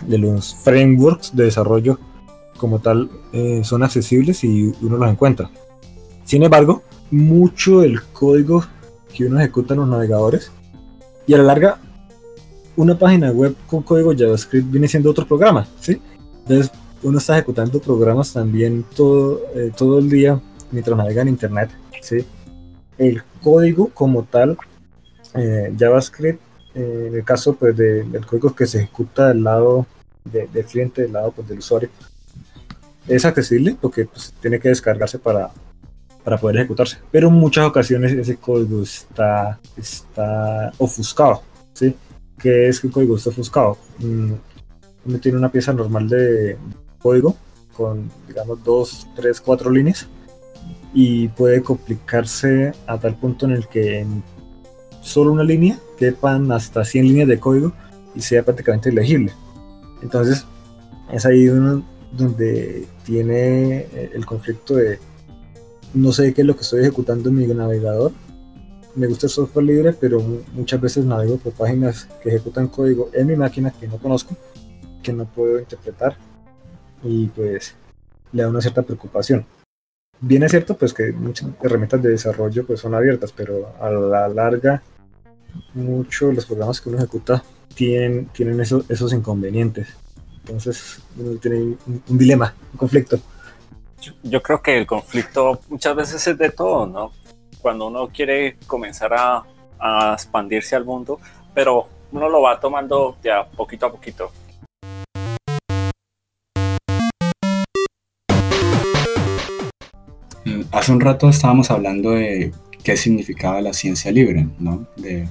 de 0.07 0.17
los 0.17 0.55
frameworks 0.55 1.35
de 1.35 1.45
desarrollo 1.45 1.99
como 2.57 2.79
tal 2.79 3.09
eh, 3.33 3.61
son 3.63 3.83
accesibles 3.83 4.43
y 4.43 4.73
uno 4.81 4.97
los 4.97 5.09
encuentra. 5.09 5.51
Sin 6.23 6.43
embargo, 6.43 6.81
mucho 7.11 7.81
del 7.81 8.01
código 8.01 8.63
que 9.13 9.25
uno 9.25 9.39
ejecuta 9.39 9.73
en 9.73 9.81
los 9.81 9.89
navegadores. 9.89 10.51
Y 11.27 11.33
a 11.33 11.37
la 11.37 11.43
larga, 11.43 11.79
una 12.75 12.97
página 12.97 13.31
web 13.31 13.55
con 13.67 13.83
código 13.83 14.13
JavaScript 14.17 14.69
viene 14.69 14.87
siendo 14.87 15.11
otro 15.11 15.27
programa, 15.27 15.67
¿sí? 15.79 16.01
Entonces, 16.39 16.71
uno 17.03 17.17
está 17.17 17.35
ejecutando 17.35 17.79
programas 17.79 18.33
también 18.33 18.85
todo, 18.95 19.41
eh, 19.55 19.71
todo 19.75 19.99
el 19.99 20.09
día 20.09 20.39
mientras 20.75 20.97
navega 20.97 21.21
en 21.21 21.29
Internet, 21.29 21.69
¿sí? 22.01 22.25
El 22.97 23.23
código 23.41 23.89
como 23.93 24.23
tal, 24.23 24.57
eh, 25.33 25.73
JavaScript, 25.77 26.39
eh, 26.75 27.05
en 27.07 27.15
el 27.15 27.23
caso 27.23 27.55
pues, 27.55 27.75
del 27.75 28.25
código 28.25 28.53
que 28.53 28.67
se 28.67 28.79
ejecuta 28.79 29.29
del 29.29 29.43
lado 29.43 29.85
del 30.25 30.65
cliente, 30.65 31.03
del 31.03 31.13
lado 31.13 31.31
pues, 31.31 31.47
del 31.47 31.59
usuario, 31.59 31.89
es 33.07 33.23
accesible 33.23 33.77
porque 33.79 34.05
pues, 34.05 34.33
tiene 34.41 34.59
que 34.59 34.69
descargarse 34.69 35.17
para, 35.17 35.49
para 36.23 36.37
poder 36.37 36.57
ejecutarse. 36.57 36.97
Pero 37.11 37.29
en 37.29 37.35
muchas 37.35 37.65
ocasiones 37.65 38.11
ese 38.11 38.35
código 38.35 38.81
está, 38.81 39.59
está 39.77 40.73
ofuscado. 40.77 41.41
¿sí? 41.73 41.95
¿Qué 42.37 42.67
es 42.67 42.79
que 42.81 42.87
el 42.87 42.93
código 42.93 43.15
está 43.15 43.29
ofuscado? 43.29 43.77
Mm, 43.99 44.33
uno 45.05 45.19
tiene 45.19 45.37
una 45.37 45.51
pieza 45.51 45.71
normal 45.71 46.09
de 46.09 46.57
código 46.99 47.37
con, 47.77 48.09
digamos, 48.27 48.63
dos, 48.63 49.07
tres, 49.15 49.39
cuatro 49.39 49.69
líneas 49.69 50.07
y 50.97 51.27
puede 51.27 51.61
complicarse 51.61 52.71
a 52.87 52.97
tal 52.97 53.15
punto 53.15 53.45
en 53.45 53.51
el 53.51 53.67
que 53.67 53.99
en 53.99 54.23
solo 55.01 55.33
una 55.33 55.43
línea 55.43 55.77
quepan 55.99 56.49
hasta 56.51 56.85
100 56.85 57.07
líneas 57.07 57.27
de 57.27 57.37
código 57.37 57.73
y 58.15 58.21
sea 58.21 58.43
prácticamente 58.43 58.89
ilegible. 58.89 59.33
Entonces, 60.01 60.45
es 61.11 61.25
ahí 61.25 61.45
donde 61.45 62.87
tiene 63.03 63.87
el 64.13 64.25
conflicto 64.25 64.75
de 64.75 64.97
no 65.93 66.13
sé 66.13 66.33
qué 66.33 66.41
es 66.41 66.47
lo 66.47 66.55
que 66.55 66.61
estoy 66.61 66.79
ejecutando 66.81 67.29
en 67.29 67.35
mi 67.35 67.45
navegador. 67.45 68.13
Me 68.95 69.07
gusta 69.07 69.25
el 69.25 69.31
software 69.31 69.65
libre, 69.65 69.93
pero 69.93 70.21
muchas 70.53 70.79
veces 70.79 71.03
navego 71.03 71.37
por 71.37 71.51
páginas 71.51 72.07
que 72.23 72.29
ejecutan 72.29 72.69
código 72.69 73.09
en 73.13 73.27
mi 73.27 73.35
máquina 73.35 73.69
que 73.69 73.87
no 73.87 73.97
conozco, 73.97 74.35
que 75.03 75.11
no 75.11 75.25
puedo 75.25 75.59
interpretar 75.59 76.17
y 77.03 77.27
pues 77.27 77.75
le 78.31 78.43
da 78.43 78.49
una 78.49 78.61
cierta 78.61 78.81
preocupación. 78.81 79.45
Bien 80.21 80.43
es 80.43 80.51
cierto 80.51 80.77
pues 80.77 80.93
que 80.93 81.11
muchas 81.11 81.49
herramientas 81.61 82.01
de 82.01 82.09
desarrollo 82.09 82.65
pues 82.65 82.79
son 82.79 82.95
abiertas, 82.95 83.31
pero 83.31 83.73
a 83.79 83.89
la 83.89 84.27
larga 84.27 84.81
muchos 85.73 86.33
los 86.33 86.45
programas 86.45 86.81
que 86.81 86.89
uno 86.89 86.97
ejecuta 86.97 87.43
tienen, 87.73 88.27
tienen 88.27 88.59
esos, 88.59 88.89
esos 88.89 89.13
inconvenientes. 89.13 89.87
Entonces 90.39 91.01
uno 91.17 91.37
tiene 91.39 91.75
un 91.85 92.17
dilema, 92.17 92.53
un 92.71 92.77
conflicto 92.77 93.19
yo 94.23 94.41
creo 94.41 94.61
que 94.61 94.77
el 94.77 94.85
conflicto 94.85 95.59
muchas 95.69 95.95
veces 95.95 96.27
es 96.27 96.37
de 96.37 96.49
todo, 96.49 96.85
¿no? 96.85 97.11
Cuando 97.61 97.87
uno 97.87 98.09
quiere 98.09 98.57
comenzar 98.67 99.13
a, 99.13 99.43
expandirse 100.13 100.75
al 100.75 100.83
mundo, 100.83 101.19
pero 101.53 101.87
uno 102.11 102.27
lo 102.27 102.41
va 102.41 102.59
tomando 102.59 103.17
ya 103.23 103.45
poquito 103.45 103.85
a 103.85 103.91
poquito. 103.91 104.31
Hace 110.75 110.91
un 110.91 110.99
rato 110.99 111.29
estábamos 111.29 111.71
hablando 111.71 112.11
de 112.11 112.51
qué 112.83 112.97
significaba 112.97 113.61
la 113.61 113.71
ciencia 113.71 114.11
libre, 114.11 114.49
¿no? 114.59 114.85
De 114.97 115.25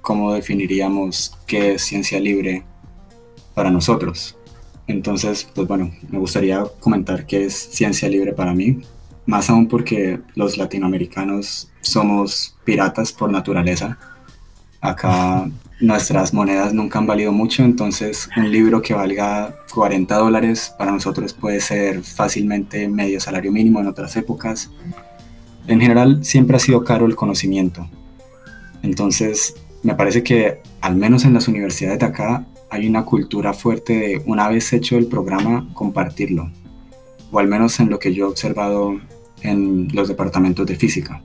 cómo 0.00 0.32
definiríamos 0.32 1.36
qué 1.46 1.74
es 1.74 1.82
ciencia 1.82 2.20
libre 2.20 2.62
para 3.54 3.72
nosotros. 3.72 4.36
Entonces, 4.86 5.48
pues 5.52 5.66
bueno, 5.66 5.92
me 6.08 6.18
gustaría 6.18 6.64
comentar 6.78 7.26
que 7.26 7.46
es 7.46 7.54
ciencia 7.54 8.08
libre 8.08 8.32
para 8.32 8.54
mí, 8.54 8.78
más 9.26 9.50
aún 9.50 9.66
porque 9.66 10.20
los 10.36 10.56
latinoamericanos 10.56 11.70
somos 11.80 12.56
piratas 12.64 13.12
por 13.12 13.32
naturaleza. 13.32 13.98
Acá 14.80 15.50
nuestras 15.80 16.34
monedas 16.34 16.72
nunca 16.72 16.98
han 16.98 17.06
valido 17.06 17.32
mucho, 17.32 17.62
entonces 17.62 18.28
un 18.36 18.50
libro 18.50 18.82
que 18.82 18.94
valga 18.94 19.54
40 19.72 20.16
dólares 20.16 20.74
para 20.76 20.90
nosotros 20.90 21.32
puede 21.32 21.60
ser 21.60 22.02
fácilmente 22.02 22.88
medio 22.88 23.20
salario 23.20 23.52
mínimo 23.52 23.80
en 23.80 23.86
otras 23.86 24.16
épocas. 24.16 24.70
En 25.66 25.80
general 25.80 26.24
siempre 26.24 26.56
ha 26.56 26.60
sido 26.60 26.82
caro 26.82 27.06
el 27.06 27.14
conocimiento. 27.14 27.88
Entonces 28.82 29.54
me 29.82 29.94
parece 29.94 30.22
que 30.22 30.60
al 30.80 30.96
menos 30.96 31.24
en 31.24 31.34
las 31.34 31.46
universidades 31.46 32.00
de 32.00 32.06
acá 32.06 32.44
hay 32.70 32.88
una 32.88 33.04
cultura 33.04 33.54
fuerte 33.54 33.92
de 33.92 34.22
una 34.26 34.48
vez 34.48 34.72
hecho 34.72 34.96
el 34.96 35.06
programa 35.06 35.68
compartirlo, 35.74 36.50
o 37.30 37.38
al 37.38 37.46
menos 37.46 37.78
en 37.80 37.88
lo 37.88 37.98
que 37.98 38.12
yo 38.12 38.26
he 38.26 38.28
observado 38.28 39.00
en 39.42 39.88
los 39.92 40.08
departamentos 40.08 40.66
de 40.66 40.74
física, 40.74 41.22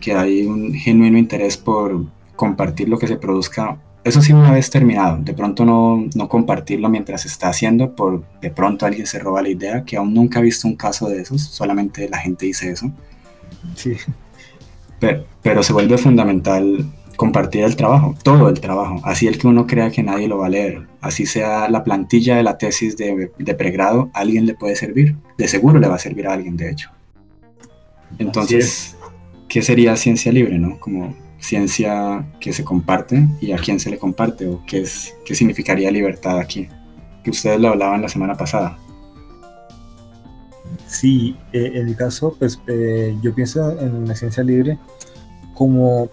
que 0.00 0.12
hay 0.12 0.44
un 0.44 0.74
genuino 0.74 1.16
interés 1.16 1.56
por 1.56 2.04
compartir 2.36 2.88
lo 2.88 2.98
que 2.98 3.08
se 3.08 3.16
produzca, 3.16 3.78
eso 4.06 4.22
sí 4.22 4.32
una 4.32 4.52
vez 4.52 4.70
terminado, 4.70 5.18
de 5.18 5.34
pronto 5.34 5.64
no, 5.64 6.06
no 6.14 6.28
compartirlo 6.28 6.88
mientras 6.88 7.22
se 7.22 7.28
está 7.28 7.48
haciendo, 7.48 7.96
por 7.96 8.22
de 8.40 8.50
pronto 8.50 8.86
alguien 8.86 9.04
se 9.04 9.18
roba 9.18 9.42
la 9.42 9.48
idea, 9.48 9.84
que 9.84 9.96
aún 9.96 10.14
nunca 10.14 10.38
he 10.38 10.42
visto 10.42 10.68
un 10.68 10.76
caso 10.76 11.08
de 11.08 11.22
esos, 11.22 11.42
solamente 11.42 12.08
la 12.08 12.18
gente 12.18 12.46
dice 12.46 12.70
eso. 12.70 12.92
Sí. 13.74 13.96
pero, 15.42 15.62
se 15.64 15.72
vuelve 15.72 15.98
fundamental 15.98 16.86
compartir 17.16 17.64
el 17.64 17.74
trabajo, 17.74 18.14
todo 18.22 18.48
el 18.48 18.60
trabajo, 18.60 19.00
así 19.02 19.26
el 19.26 19.38
que 19.38 19.48
uno 19.48 19.66
crea 19.66 19.90
que 19.90 20.04
nadie 20.04 20.28
lo 20.28 20.38
va 20.38 20.46
a 20.46 20.50
leer, 20.50 20.86
así 21.00 21.26
sea 21.26 21.68
la 21.68 21.82
plantilla 21.82 22.36
de 22.36 22.44
la 22.44 22.58
tesis 22.58 22.96
de, 22.96 23.32
de 23.36 23.54
pregrado, 23.54 24.10
alguien 24.12 24.46
le 24.46 24.54
puede 24.54 24.76
servir, 24.76 25.16
de 25.36 25.48
seguro 25.48 25.80
le 25.80 25.88
va 25.88 25.96
a 25.96 25.98
servir 25.98 26.28
a 26.28 26.34
alguien, 26.34 26.56
de 26.56 26.70
hecho. 26.70 26.90
Entonces, 28.20 28.96
¿qué 29.48 29.62
sería 29.62 29.96
ciencia 29.96 30.30
libre, 30.30 30.60
no? 30.60 30.78
Como 30.78 31.25
ciencia 31.46 32.26
que 32.40 32.52
se 32.52 32.64
comparte 32.64 33.28
y 33.40 33.52
a 33.52 33.56
quién 33.56 33.78
se 33.78 33.88
le 33.88 33.98
comparte 33.98 34.48
o 34.48 34.62
qué, 34.66 34.80
es, 34.80 35.14
qué 35.24 35.34
significaría 35.34 35.90
libertad 35.92 36.40
aquí, 36.40 36.68
que 37.22 37.30
ustedes 37.30 37.60
lo 37.60 37.68
hablaban 37.68 38.02
la 38.02 38.08
semana 38.08 38.34
pasada. 38.34 38.76
Sí, 40.88 41.36
eh, 41.52 41.70
en 41.74 41.86
mi 41.86 41.94
caso, 41.94 42.34
pues 42.36 42.60
eh, 42.66 43.16
yo 43.22 43.32
pienso 43.32 43.78
en 43.80 44.08
la 44.08 44.16
ciencia 44.16 44.42
libre 44.42 44.78
como 45.54 46.10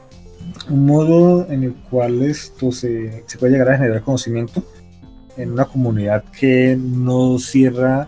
un 0.70 0.86
modo 0.86 1.50
en 1.50 1.64
el 1.64 1.74
cual 1.90 2.22
esto 2.22 2.72
se, 2.72 3.24
se, 3.26 3.38
puede 3.40 3.54
llegar 3.54 3.70
a 3.70 3.78
generar 3.78 4.04
conocimiento 4.04 4.64
en 5.36 5.52
una 5.52 5.66
comunidad 5.66 6.24
que 6.26 6.78
no 6.80 7.40
cierra 7.40 8.08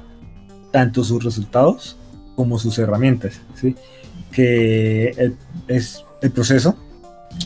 tanto 0.72 1.04
sus 1.04 1.24
resultados 1.24 1.98
como 2.36 2.60
sus 2.60 2.78
herramientas, 2.78 3.42
¿sí? 3.56 3.76
que 4.32 5.08
el, 5.18 5.38
es, 5.68 6.06
el 6.22 6.32
proceso 6.32 6.76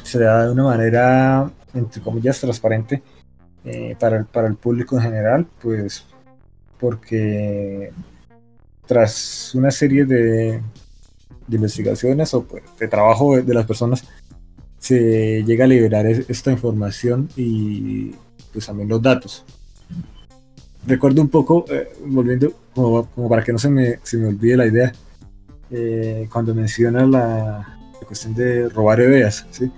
se 0.03 0.19
da 0.19 0.45
de 0.45 0.51
una 0.51 0.63
manera, 0.63 1.51
entre 1.73 2.01
comillas, 2.01 2.39
transparente 2.39 3.01
eh, 3.65 3.95
para, 3.99 4.17
el, 4.17 4.25
para 4.25 4.47
el 4.47 4.55
público 4.55 4.97
en 4.97 5.03
general, 5.03 5.47
pues 5.61 6.05
porque 6.79 7.91
tras 8.85 9.53
una 9.53 9.69
serie 9.69 10.05
de, 10.05 10.61
de 11.49 11.55
investigaciones 11.55 12.33
o 12.33 12.43
pues, 12.43 12.63
de 12.79 12.87
trabajo 12.87 13.41
de, 13.41 13.53
las 13.53 13.65
personas, 13.65 14.03
se 14.77 15.43
llega 15.43 15.65
a 15.65 15.67
liberar 15.67 16.05
esta 16.05 16.51
información 16.51 17.29
y 17.35 18.15
pues 18.53 18.67
también 18.67 18.87
los 18.87 19.01
datos. 19.01 19.43
Recuerdo 20.87 21.21
un 21.21 21.29
poco, 21.29 21.65
eh, 21.69 21.89
volviendo, 22.05 22.53
como, 22.73 23.05
para 23.27 23.43
que 23.43 23.51
no 23.51 23.59
se 23.59 23.69
me, 23.69 23.99
se 24.03 24.17
me 24.17 24.27
olvide 24.27 24.57
la 24.57 24.67
idea, 24.67 24.93
eh, 25.71 26.27
cuando 26.31 26.55
menciona 26.55 27.05
la, 27.05 27.77
cuestión 28.07 28.33
de 28.33 28.69
robar 28.69 28.99
ideas. 29.01 29.45
¿sí? 29.51 29.69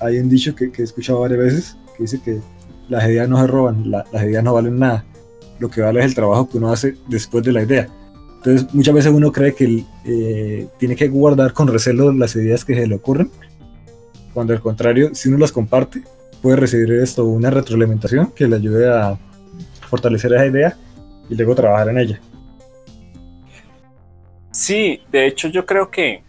Hay 0.00 0.18
un 0.18 0.28
dicho 0.28 0.54
que, 0.54 0.70
que, 0.70 0.82
he 0.82 0.84
escuchado 0.84 1.20
varias 1.20 1.40
veces 1.40 1.76
que 1.96 2.02
dice 2.02 2.20
que 2.22 2.40
las 2.88 3.04
ideas 3.08 3.28
no 3.28 3.40
se 3.40 3.46
roban, 3.46 3.90
las 3.90 4.22
ideas 4.22 4.44
no 4.44 4.54
valen 4.54 4.78
nada. 4.78 5.04
Lo 5.58 5.70
que 5.70 5.80
vale 5.80 6.00
es 6.00 6.06
el 6.06 6.14
trabajo 6.14 6.48
que 6.48 6.58
uno 6.58 6.70
hace 6.70 6.96
después 7.08 7.42
de 7.44 7.52
la 7.52 7.62
idea. 7.62 7.88
Entonces, 8.36 8.72
muchas 8.74 8.94
veces 8.94 9.12
uno 9.12 9.32
cree 9.32 9.54
que 9.54 9.84
eh, 10.04 10.68
tiene 10.78 10.94
que 10.94 11.08
guardar 11.08 11.52
con 11.52 11.66
recelo 11.66 12.12
las 12.12 12.36
ideas 12.36 12.64
que 12.64 12.74
se 12.74 12.86
le 12.86 12.94
ocurren, 12.94 13.30
cuando 14.32 14.52
al 14.52 14.60
contrario, 14.60 15.14
si 15.14 15.28
uno 15.28 15.38
las 15.38 15.50
comparte, 15.50 16.02
puede 16.42 16.56
recibir 16.56 16.92
esto, 16.92 17.24
una 17.24 17.50
retroalimentación 17.50 18.30
que 18.32 18.46
le 18.46 18.56
ayude 18.56 18.88
a 18.88 19.18
fortalecer 19.88 20.32
esa 20.34 20.46
idea 20.46 20.76
y 21.28 21.34
luego 21.34 21.54
trabajar 21.54 21.88
en 21.88 21.98
ella. 21.98 22.20
Sí, 24.52 25.00
de 25.10 25.26
hecho 25.26 25.48
yo 25.48 25.66
creo 25.66 25.90
que 25.90 26.22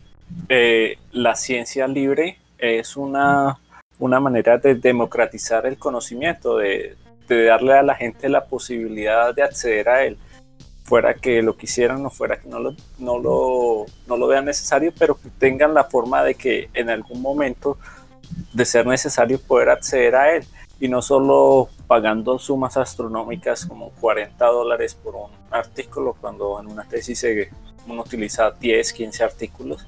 eh, 0.49 0.97
la 1.11 1.35
ciencia 1.35 1.87
libre 1.87 2.37
es 2.57 2.97
una, 2.97 3.59
una, 3.99 4.19
manera 4.19 4.57
de 4.57 4.75
democratizar 4.75 5.65
el 5.65 5.77
conocimiento, 5.77 6.57
de, 6.57 6.95
darle 7.27 7.73
a 7.73 7.83
la 7.83 7.95
gente 7.95 8.29
la 8.29 8.45
posibilidad 8.45 9.35
de 9.35 9.43
acceder 9.43 9.89
a 9.89 10.03
él, 10.05 10.17
fuera 10.83 11.13
que 11.13 11.41
lo 11.41 11.57
quisieran 11.57 12.05
o 12.05 12.09
fuera 12.09 12.39
que 12.39 12.47
no 12.47 12.59
lo, 12.59 12.73
no 12.99 13.19
lo, 13.19 13.85
no 14.07 14.17
lo 14.17 14.27
vean 14.27 14.45
necesario, 14.45 14.93
pero 14.97 15.19
que 15.19 15.29
tengan 15.37 15.73
la 15.73 15.83
forma 15.83 16.23
de 16.23 16.35
que 16.35 16.69
en 16.73 16.89
algún 16.89 17.21
momento 17.21 17.77
de 18.53 18.65
ser 18.65 18.85
necesario 18.85 19.39
poder 19.39 19.69
acceder 19.69 20.15
a 20.15 20.35
él. 20.35 20.45
Y 20.79 20.87
no 20.87 21.01
solo 21.01 21.69
pagando 21.87 22.37
sumas 22.37 22.77
astronómicas 22.77 23.65
como 23.65 23.89
40 23.99 24.45
dólares 24.45 24.93
por 24.93 25.15
un 25.15 25.31
artículo 25.49 26.15
cuando 26.19 26.59
en 26.59 26.67
una 26.67 26.83
tesis 26.83 27.25
uno 27.87 28.03
utiliza 28.03 28.51
10, 28.51 28.93
15 28.93 29.23
artículos, 29.23 29.87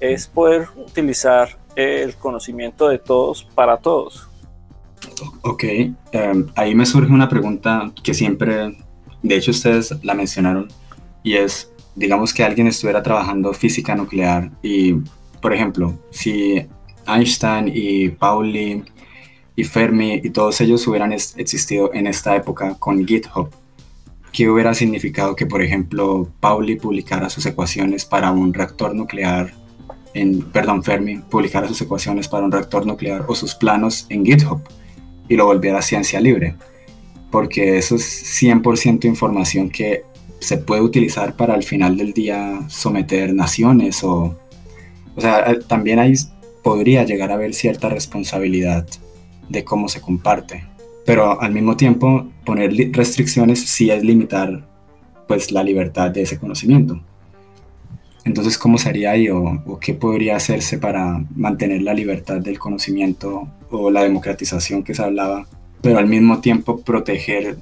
es 0.00 0.26
poder 0.26 0.68
utilizar 0.76 1.50
el 1.76 2.14
conocimiento 2.16 2.88
de 2.88 2.98
todos 2.98 3.44
para 3.54 3.76
todos. 3.78 4.28
Ok, 5.42 5.64
em, 6.12 6.46
ahí 6.54 6.74
me 6.74 6.86
surge 6.86 7.12
una 7.12 7.28
pregunta 7.28 7.92
que 8.02 8.14
siempre, 8.14 8.76
de 9.22 9.36
hecho 9.36 9.50
ustedes 9.50 9.94
la 10.02 10.14
mencionaron, 10.14 10.68
y 11.22 11.34
es, 11.34 11.72
digamos 11.94 12.32
que 12.32 12.44
alguien 12.44 12.66
estuviera 12.66 13.02
trabajando 13.02 13.52
física 13.52 13.94
nuclear 13.94 14.50
y, 14.62 14.94
por 15.40 15.52
ejemplo, 15.52 15.98
si 16.10 16.66
Einstein 17.06 17.70
y 17.72 18.08
Pauli 18.10 18.84
y 19.56 19.64
Fermi 19.64 20.20
y 20.22 20.30
todos 20.30 20.60
ellos 20.60 20.86
hubieran 20.86 21.12
existido 21.12 21.92
en 21.92 22.06
esta 22.06 22.34
época 22.36 22.76
con 22.78 23.06
GitHub, 23.06 23.50
¿qué 24.32 24.48
hubiera 24.48 24.74
significado 24.74 25.36
que, 25.36 25.46
por 25.46 25.62
ejemplo, 25.62 26.28
Pauli 26.40 26.76
publicara 26.76 27.28
sus 27.28 27.44
ecuaciones 27.46 28.04
para 28.04 28.30
un 28.30 28.54
reactor 28.54 28.94
nuclear, 28.94 29.52
en, 30.14 30.42
perdón, 30.42 30.82
Fermi 30.82 31.18
publicara 31.18 31.68
sus 31.68 31.80
ecuaciones 31.80 32.28
para 32.28 32.44
un 32.44 32.52
reactor 32.52 32.86
nuclear 32.86 33.24
o 33.28 33.34
sus 33.34 33.54
planos 33.54 34.06
en 34.08 34.24
GitHub 34.24 34.60
y 35.28 35.36
lo 35.36 35.46
volviera 35.46 35.82
ciencia 35.82 36.20
libre? 36.20 36.56
Porque 37.30 37.78
eso 37.78 37.96
es 37.96 38.42
100% 38.42 39.04
información 39.04 39.70
que 39.70 40.04
se 40.38 40.58
puede 40.58 40.82
utilizar 40.82 41.36
para 41.36 41.54
al 41.54 41.62
final 41.62 41.96
del 41.96 42.12
día 42.12 42.60
someter 42.68 43.34
naciones 43.34 44.02
o... 44.04 44.36
O 45.14 45.20
sea, 45.20 45.58
también 45.68 45.98
hay, 45.98 46.14
podría 46.62 47.04
llegar 47.04 47.30
a 47.30 47.34
haber 47.34 47.52
cierta 47.52 47.90
responsabilidad 47.90 48.86
de 49.50 49.62
cómo 49.62 49.88
se 49.88 50.00
comparte. 50.00 50.64
Pero 51.04 51.40
al 51.40 51.52
mismo 51.52 51.76
tiempo, 51.76 52.28
poner 52.44 52.72
restricciones 52.92 53.60
sí 53.60 53.90
es 53.90 54.02
limitar 54.02 54.66
pues 55.28 55.52
la 55.52 55.62
libertad 55.62 56.10
de 56.10 56.22
ese 56.22 56.38
conocimiento. 56.38 57.02
Entonces, 58.24 58.56
¿cómo 58.56 58.78
sería 58.78 59.12
ahí 59.12 59.28
o, 59.28 59.78
qué 59.80 59.94
podría 59.94 60.36
hacerse 60.36 60.78
para 60.78 61.24
mantener 61.34 61.82
la 61.82 61.92
libertad 61.92 62.36
del 62.36 62.58
conocimiento 62.58 63.48
o 63.70 63.90
la 63.90 64.02
democratización 64.02 64.84
que 64.84 64.94
se 64.94 65.02
hablaba, 65.02 65.46
pero 65.80 65.98
al 65.98 66.06
mismo 66.06 66.40
tiempo 66.40 66.80
proteger 66.80 67.56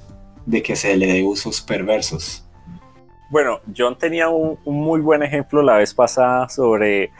de 0.45 0.61
que 0.61 0.75
se 0.75 0.95
le 0.97 1.07
dé 1.07 1.23
usos 1.23 1.61
perversos? 1.61 2.45
Bueno, 3.31 3.59
John 3.75 3.97
tenía 3.97 4.29
un, 4.29 4.59
un 4.65 4.75
muy 4.75 4.99
buen 4.99 5.23
ejemplo 5.23 5.63
la 5.63 5.77
vez 5.77 5.93
pasada 5.93 6.47
sobre 6.49 7.11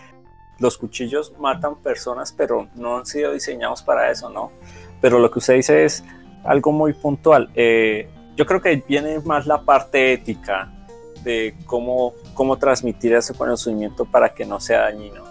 los 0.60 0.78
cuchillos 0.78 1.34
matan 1.40 1.76
personas, 1.82 2.32
pero 2.32 2.68
no 2.76 3.00
han 3.00 3.06
sido 3.06 3.34
diseñados 3.34 3.82
para 3.82 4.12
eso, 4.12 4.30
¿no? 4.30 4.52
Pero 5.02 5.18
lo 5.18 5.32
que 5.32 5.40
usted 5.40 5.56
dice 5.56 5.86
es 5.86 6.04
algo 6.44 6.72
muy 6.72 6.94
puntual. 6.94 7.50
Eh, 7.56 8.08
yo 8.36 8.46
creo 8.46 8.62
que 8.62 8.84
viene 8.88 9.20
más 9.20 9.48
la 9.48 9.64
parte 9.64 10.14
ética 10.14 10.72
de 11.24 11.56
cómo, 11.66 12.14
cómo 12.34 12.58
transmitir 12.58 13.14
ese 13.14 13.34
conocimiento 13.34 14.06
para 14.06 14.34
que 14.34 14.46
no 14.46 14.60
sea 14.60 14.82
dañino. 14.82 15.24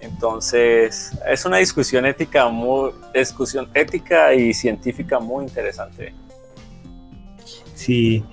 Entonces, 0.00 1.12
es 1.28 1.44
una 1.44 1.58
discusión 1.58 2.04
ética 2.06 2.48
muy, 2.48 2.90
discusión 3.14 3.68
ética 3.72 4.34
y 4.34 4.52
científica 4.52 5.20
muy 5.20 5.44
interesante. 5.44 6.12
Sí, 7.74 8.24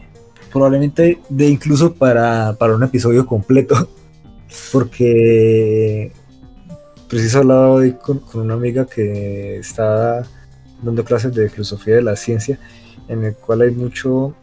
probablemente 0.52 1.20
de 1.30 1.48
incluso 1.48 1.94
para, 1.94 2.56
para 2.58 2.76
un 2.76 2.84
episodio 2.84 3.26
completo 3.26 3.90
porque 4.72 6.12
preciso 7.08 7.40
hablaba 7.40 7.70
hoy 7.70 7.94
con, 7.94 8.22
una 8.34 8.54
amiga 8.54 8.86
que 8.86 9.58
está 9.58 10.24
dando 10.82 11.04
clases 11.04 11.34
de 11.34 11.50
filosofía 11.50 11.96
de 11.96 12.02
la 12.02 12.16
ciencia, 12.16 12.60
en 13.08 13.24
el 13.26 13.36
cual 13.36 13.62
hay 13.62 13.72
mucho 13.72 14.36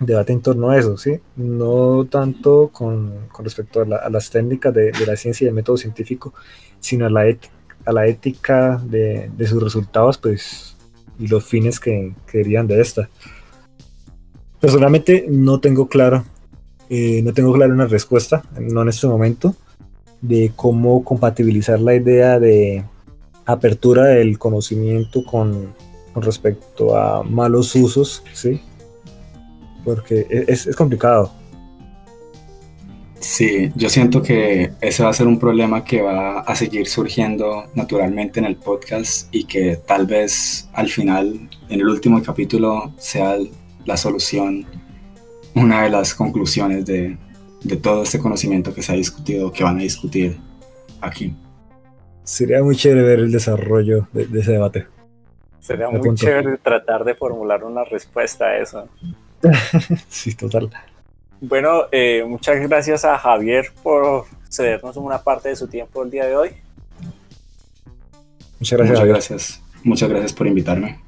debate 0.00 0.32
en 0.32 0.40
torno 0.40 0.70
a 0.70 0.78
eso, 0.78 0.96
¿sí? 0.96 1.20
No 1.36 2.06
tanto 2.06 2.70
con, 2.72 3.28
respecto 3.38 3.82
a, 3.82 4.10
las 4.10 4.30
técnicas 4.30 4.74
de, 4.74 4.92
la 5.06 5.16
ciencia 5.16 5.44
y 5.44 5.48
el 5.48 5.54
método 5.54 5.76
científico, 5.76 6.34
sino 6.80 7.06
a 7.06 7.10
la, 7.10 7.24
a 7.84 7.92
la 7.92 8.06
ética 8.06 8.82
de, 8.84 9.30
sus 9.46 9.62
resultados, 9.62 10.18
pues, 10.18 10.76
y 11.18 11.28
los 11.28 11.44
fines 11.44 11.78
que, 11.78 12.14
que 12.26 12.38
deberían 12.38 12.66
de 12.66 12.80
esta. 12.80 13.08
Personalmente 14.58 15.26
no 15.28 15.60
tengo 15.60 15.88
claro 15.88 16.24
eh, 16.92 17.22
no 17.22 17.32
tengo 17.32 17.52
clara 17.52 17.72
una 17.72 17.86
respuesta, 17.86 18.42
no 18.58 18.82
en 18.82 18.88
este 18.88 19.06
momento, 19.06 19.54
de 20.20 20.50
cómo 20.56 21.04
compatibilizar 21.04 21.78
la 21.78 21.94
idea 21.94 22.40
de 22.40 22.84
apertura 23.46 24.06
del 24.06 24.40
conocimiento 24.40 25.24
con, 25.24 25.72
respecto 26.16 26.96
a 26.96 27.22
malos 27.22 27.76
usos, 27.76 28.24
¿sí? 28.32 28.60
Porque 29.84 30.26
e, 30.28 30.44
es, 30.48 30.66
es 30.66 30.76
complicado. 30.76 31.32
Sí, 33.20 33.70
yo 33.76 33.90
siento 33.90 34.22
que 34.22 34.72
ese 34.80 35.02
va 35.02 35.10
a 35.10 35.12
ser 35.12 35.26
un 35.26 35.38
problema 35.38 35.84
que 35.84 36.00
va 36.00 36.40
a 36.40 36.56
seguir 36.56 36.88
surgiendo 36.88 37.66
naturalmente 37.74 38.40
en 38.40 38.46
el 38.46 38.56
podcast 38.56 39.28
y 39.30 39.44
que 39.44 39.76
tal 39.76 40.06
vez 40.06 40.68
al 40.72 40.88
final, 40.88 41.48
en 41.68 41.80
el 41.80 41.86
último 41.86 42.22
capítulo, 42.22 42.94
sea 42.96 43.36
la 43.84 43.96
solución 43.98 44.66
una 45.54 45.82
de 45.82 45.90
las 45.90 46.14
conclusiones 46.14 46.86
de, 46.86 47.18
todo 47.82 48.04
este 48.04 48.18
conocimiento 48.18 48.74
que 48.74 48.82
se 48.82 48.92
ha 48.92 48.96
discutido, 48.96 49.52
que 49.52 49.64
van 49.64 49.78
a 49.78 49.82
discutir 49.82 50.38
aquí. 51.00 51.34
Sería 52.24 52.62
muy 52.62 52.76
chévere 52.76 53.02
ver 53.02 53.18
el 53.20 53.32
desarrollo 53.32 54.08
de, 54.12 54.22
ese 54.40 54.52
debate. 54.52 54.86
Sería 55.58 55.90
muy 55.90 56.14
chévere 56.14 56.56
tratar 56.58 57.04
de 57.04 57.14
formular 57.14 57.64
una 57.64 57.84
respuesta 57.84 58.46
a 58.46 58.58
eso. 58.58 58.88
sí, 60.08 60.34
total. 60.34 60.70
Bueno, 61.40 61.84
eh, 61.90 62.24
muchas 62.26 62.60
gracias 62.68 63.04
a 63.04 63.18
Javier 63.18 63.72
por 63.82 64.26
cedernos 64.50 64.96
una 64.96 65.22
parte 65.22 65.48
de 65.48 65.56
su 65.56 65.68
tiempo 65.68 66.02
el 66.02 66.10
día 66.10 66.26
de 66.26 66.36
hoy. 66.36 66.50
Muchas 68.58 68.78
gracias. 68.78 68.98
Muchas 68.98 69.08
gracias. 69.08 69.62
Muchas 69.82 70.08
gracias 70.10 70.32
por 70.34 70.46
invitarme. 70.46 71.00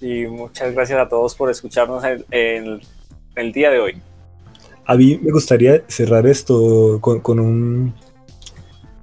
Y 0.00 0.26
muchas 0.26 0.72
gracias 0.72 0.98
a 0.98 1.08
todos 1.08 1.34
por 1.34 1.50
escucharnos 1.50 2.02
en, 2.30 2.80
el 3.34 3.52
día 3.52 3.70
de 3.70 3.80
hoy. 3.80 4.02
A 4.86 4.96
mí 4.96 5.18
me 5.22 5.30
gustaría 5.30 5.82
cerrar 5.88 6.26
esto 6.26 6.98
con, 7.00 7.38
un, 7.38 7.92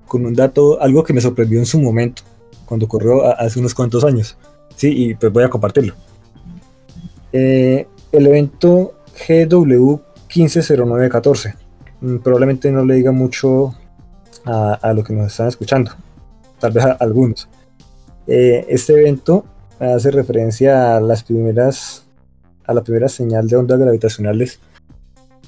con 0.07 0.25
un 0.25 0.33
dato, 0.33 0.81
algo 0.81 1.03
que 1.03 1.13
me 1.13 1.21
sorprendió 1.21 1.59
en 1.59 1.65
su 1.65 1.79
momento, 1.79 2.23
cuando 2.65 2.87
ocurrió 2.87 3.23
hace 3.37 3.59
unos 3.59 3.75
cuantos 3.75 4.03
años. 4.03 4.37
Sí, 4.75 5.09
y 5.09 5.13
pues 5.13 5.31
voy 5.31 5.43
a 5.43 5.49
compartirlo. 5.49 5.93
Eh, 7.31 7.85
el 8.17 8.27
evento 8.27 8.93
GW 9.27 9.99
150914. 10.27 11.55
Mm, 12.01 12.17
probablemente 12.17 12.71
no 12.71 12.85
le 12.85 12.95
diga 12.95 13.11
mucho 13.11 13.75
a, 14.45 14.93
lo 14.93 15.03
que 15.03 15.13
nos 15.13 15.31
están 15.31 15.47
escuchando, 15.47 15.91
tal 16.59 16.71
vez 16.71 16.85
a, 16.85 16.91
algunos. 16.93 17.49
Eh, 18.27 18.65
este 18.69 18.93
evento 18.93 19.45
hace 19.79 20.11
referencia 20.11 20.97
a 20.97 21.01
las 21.01 21.23
primeras 21.23 22.05
a 22.67 22.73
la 22.73 22.83
primera 22.83 23.07
señal 23.07 23.47
de 23.47 23.55
ondas 23.55 23.79
gravitacionales 23.79 24.59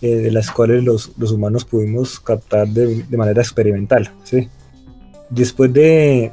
eh, 0.02 0.16
de 0.16 0.32
las 0.32 0.52
cuales 0.52 0.84
los, 0.84 1.10
humanos 1.32 1.66
pudimos 1.66 2.20
captar 2.20 2.68
de, 2.68 3.04
manera 3.18 3.42
experimental. 3.42 4.12
¿sí? 4.24 4.48
Después 5.30 5.74
de, 5.74 6.32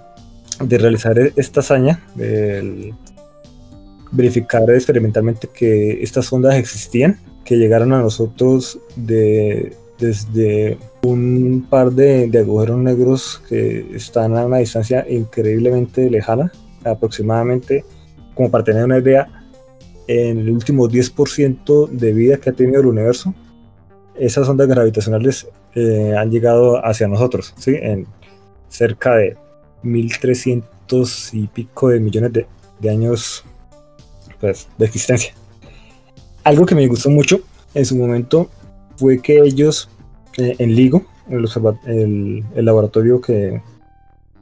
de, 0.60 0.78
realizar 0.78 1.18
esta 1.36 1.60
hazaña, 1.60 2.02
de 2.14 2.92
verificar 4.14 4.62
experimentalmente 4.70 5.48
que 5.48 6.03
estas 6.03 6.33
ondas 6.33 6.55
existían, 6.55 7.18
que 7.44 7.57
llegaron 7.57 7.92
a 7.92 8.00
nosotros 8.00 8.79
de, 8.96 9.77
desde 9.98 10.79
un 11.03 11.66
par 11.68 11.92
de, 11.92 12.29
de, 12.29 12.38
agujeros 12.38 12.79
negros 12.79 13.42
que 13.48 13.87
están 13.94 14.37
a 14.37 14.46
una 14.46 14.59
distancia 14.59 15.05
increíblemente 15.09 16.09
lejana, 16.09 16.50
aproximadamente, 16.85 17.85
como 18.35 18.50
para 18.50 18.64
tener 18.64 18.85
una 18.85 18.98
idea, 18.98 19.29
en 20.07 20.38
el 20.38 20.50
último 20.50 20.88
10% 20.88 21.88
de 21.88 22.12
vida 22.12 22.37
que 22.37 22.50
ha 22.50 22.53
tenido 22.53 22.81
el 22.81 22.87
universo, 22.87 23.35
esas 24.16 24.48
ondas 24.48 24.68
gravitacionales 24.68 25.48
eh, 25.74 26.14
han 26.16 26.31
llegado 26.31 26.85
hacia 26.85 27.09
nosotros, 27.09 27.55
¿sí? 27.59 27.74
en 27.74 28.07
cerca 28.68 29.16
de 29.16 29.37
1300 29.83 31.35
y 31.35 31.46
pico 31.48 31.88
de 31.88 32.00
millones 32.00 32.33
de, 32.33 32.46
de 32.81 32.90
años 32.90 33.44
pues, 34.44 34.68
de 34.76 34.85
existencia. 34.85 35.33
Algo 36.42 36.66
que 36.66 36.74
me 36.74 36.87
gustó 36.87 37.09
mucho 37.09 37.40
en 37.72 37.87
su 37.87 37.96
momento 37.96 38.50
fue 38.98 39.22
que 39.22 39.38
ellos 39.38 39.88
eh, 40.37 40.54
en 40.59 40.74
LIGO, 40.74 41.02
el, 41.30 42.44
el, 42.54 42.64
laboratorio 42.66 43.22
que, 43.22 43.62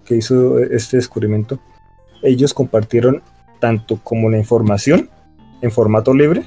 que, 0.04 0.16
hizo 0.16 0.58
este 0.58 0.96
descubrimiento, 0.96 1.60
ellos 2.20 2.52
compartieron 2.52 3.22
tanto 3.60 4.00
como 4.02 4.28
la 4.28 4.38
información 4.38 5.08
en 5.60 5.70
formato 5.70 6.12
libre, 6.12 6.46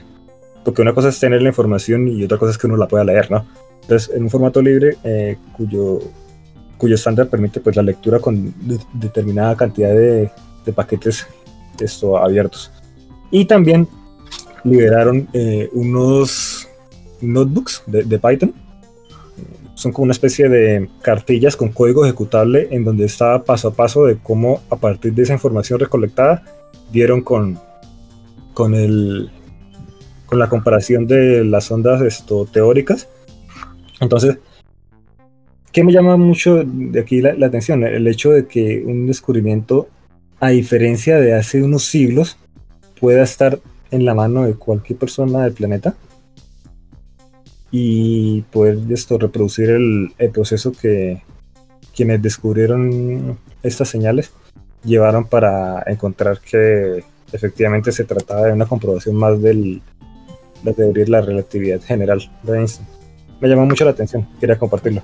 porque 0.65 0.81
una 0.81 0.93
cosa 0.93 1.07
es 1.07 1.17
tener 1.17 1.41
la 1.41 1.47
información 1.47 2.09
y 2.09 2.25
otra 2.25 2.37
cosa 2.37 2.51
es 2.51 2.57
que 2.57 2.67
uno 2.67 2.75
la 2.75 2.89
pueda 2.89 3.05
leer, 3.05 3.31
¿no? 3.31 3.45
Entonces, 3.83 4.13
en 4.13 4.23
un 4.23 4.29
formato 4.29 4.61
libre 4.61 4.97
eh, 5.05 5.37
cuyo, 5.55 5.99
cuyo 6.77 6.95
estándar 6.95 7.29
permite 7.29 7.61
pues, 7.61 7.77
la 7.77 7.83
lectura 7.83 8.19
con 8.19 8.53
determinada 8.91 9.55
cantidad 9.55 9.93
de, 9.95 10.29
de 10.65 10.73
paquetes 10.73 11.25
esto, 11.79 12.17
abiertos. 12.17 12.69
Y 13.31 13.45
también 13.45 13.87
liberaron 14.65 15.27
eh, 15.33 15.69
unos 15.73 16.67
notebooks 17.21 17.83
de, 17.87 18.19
Python. 18.19 18.53
Son 19.75 19.91
como 19.91 20.03
una 20.03 20.13
especie 20.13 20.49
de 20.49 20.89
cartillas 21.01 21.55
con 21.55 21.69
código 21.69 22.05
ejecutable 22.05 22.69
en 22.71 22.83
donde 22.83 23.05
estaba 23.05 23.43
paso 23.43 23.69
a 23.69 23.73
paso 23.73 24.05
de 24.05 24.17
cómo 24.17 24.61
a 24.69 24.77
partir 24.77 25.13
de 25.13 25.23
esa 25.23 25.33
información 25.33 25.79
recolectada 25.79 26.43
dieron 26.91 27.21
con, 27.21 27.59
con, 28.53 28.73
el, 28.73 29.29
con 30.25 30.39
la 30.39 30.49
comparación 30.49 31.07
de 31.07 31.43
las 31.43 31.69
ondas 31.71 32.01
esto, 32.01 32.45
teóricas. 32.45 33.09
Entonces, 33.99 34.39
¿qué 35.71 35.83
me 35.83 35.91
llama 35.91 36.17
mucho 36.17 36.63
de 36.63 36.99
aquí 36.99 37.21
la 37.21 37.45
atención? 37.45 37.83
El 37.83 38.07
hecho 38.07 38.31
de 38.31 38.47
que 38.47 38.83
un 38.85 39.07
descubrimiento, 39.07 39.89
a 40.39 40.49
diferencia 40.49 41.19
de 41.19 41.33
hace 41.33 41.61
unos 41.61 41.85
siglos, 41.85 42.37
pueda 43.05 43.21
estar 43.21 43.59
en 43.91 44.03
la 44.03 44.15
mano 44.15 44.45
de 44.45 44.55
cualquier 44.55 44.97
persona 44.97 45.43
del 45.43 45.53
planeta 45.53 45.93
y 47.69 48.41
poder 48.51 48.79
esto 48.89 49.19
reproducir 49.19 49.69
el, 49.69 50.31
proceso 50.33 50.71
que 50.71 51.21
quienes 51.95 52.19
descubrieron 52.19 53.37
estas 53.61 53.89
señales 53.89 54.31
llevaron 54.83 55.25
para 55.27 55.83
encontrar 55.85 56.39
que 56.39 57.03
efectivamente 57.31 57.91
se 57.91 58.05
trataba 58.05 58.47
de 58.47 58.53
una 58.53 58.65
comprobación 58.65 59.17
más 59.17 59.39
de 59.39 59.81
la 60.63 60.73
teoría 60.73 61.05
de 61.05 61.11
la 61.11 61.21
relatividad 61.21 61.81
general 61.81 62.27
de 62.41 62.57
Einstein. 62.57 62.87
Me 63.39 63.47
llamó 63.47 63.67
mucho 63.67 63.85
la 63.85 63.91
atención, 63.91 64.27
quería 64.39 64.57
compartirlo. 64.57 65.03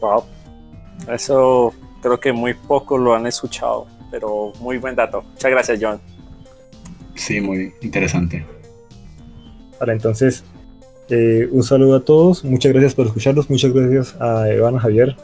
Wow, 0.00 0.24
eso 1.12 1.74
creo 2.00 2.18
que 2.18 2.32
muy 2.32 2.54
pocos 2.54 2.98
lo 2.98 3.14
han 3.14 3.26
escuchado 3.26 3.86
pero 4.10 4.52
muy 4.60 4.78
buen 4.78 4.94
dato. 4.94 5.22
Muchas 5.22 5.50
gracias, 5.50 5.78
John. 5.80 6.00
Sí, 7.14 7.40
muy 7.40 7.72
interesante. 7.80 8.44
Vale, 9.78 9.92
entonces, 9.92 10.44
eh, 11.08 11.48
un 11.50 11.62
saludo 11.62 11.96
a 11.96 12.04
todos, 12.04 12.44
muchas 12.44 12.72
gracias 12.72 12.94
por 12.94 13.06
escucharnos, 13.06 13.50
muchas 13.50 13.72
gracias 13.72 14.20
a 14.20 14.52
Iván, 14.52 14.78
Javier, 14.78 15.16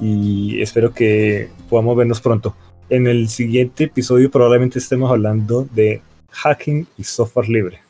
y 0.00 0.60
espero 0.62 0.92
que 0.92 1.50
podamos 1.68 1.96
vernos 1.96 2.20
pronto. 2.20 2.56
En 2.88 3.06
el 3.06 3.28
siguiente 3.28 3.84
episodio 3.84 4.30
probablemente 4.30 4.78
estemos 4.78 5.10
hablando 5.10 5.64
de 5.72 6.02
hacking 6.30 6.86
y 6.96 7.04
software 7.04 7.48
libre. 7.48 7.80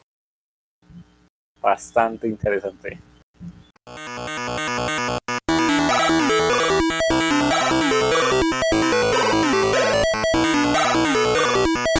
Bastante 1.60 2.26
interesante. 2.26 2.98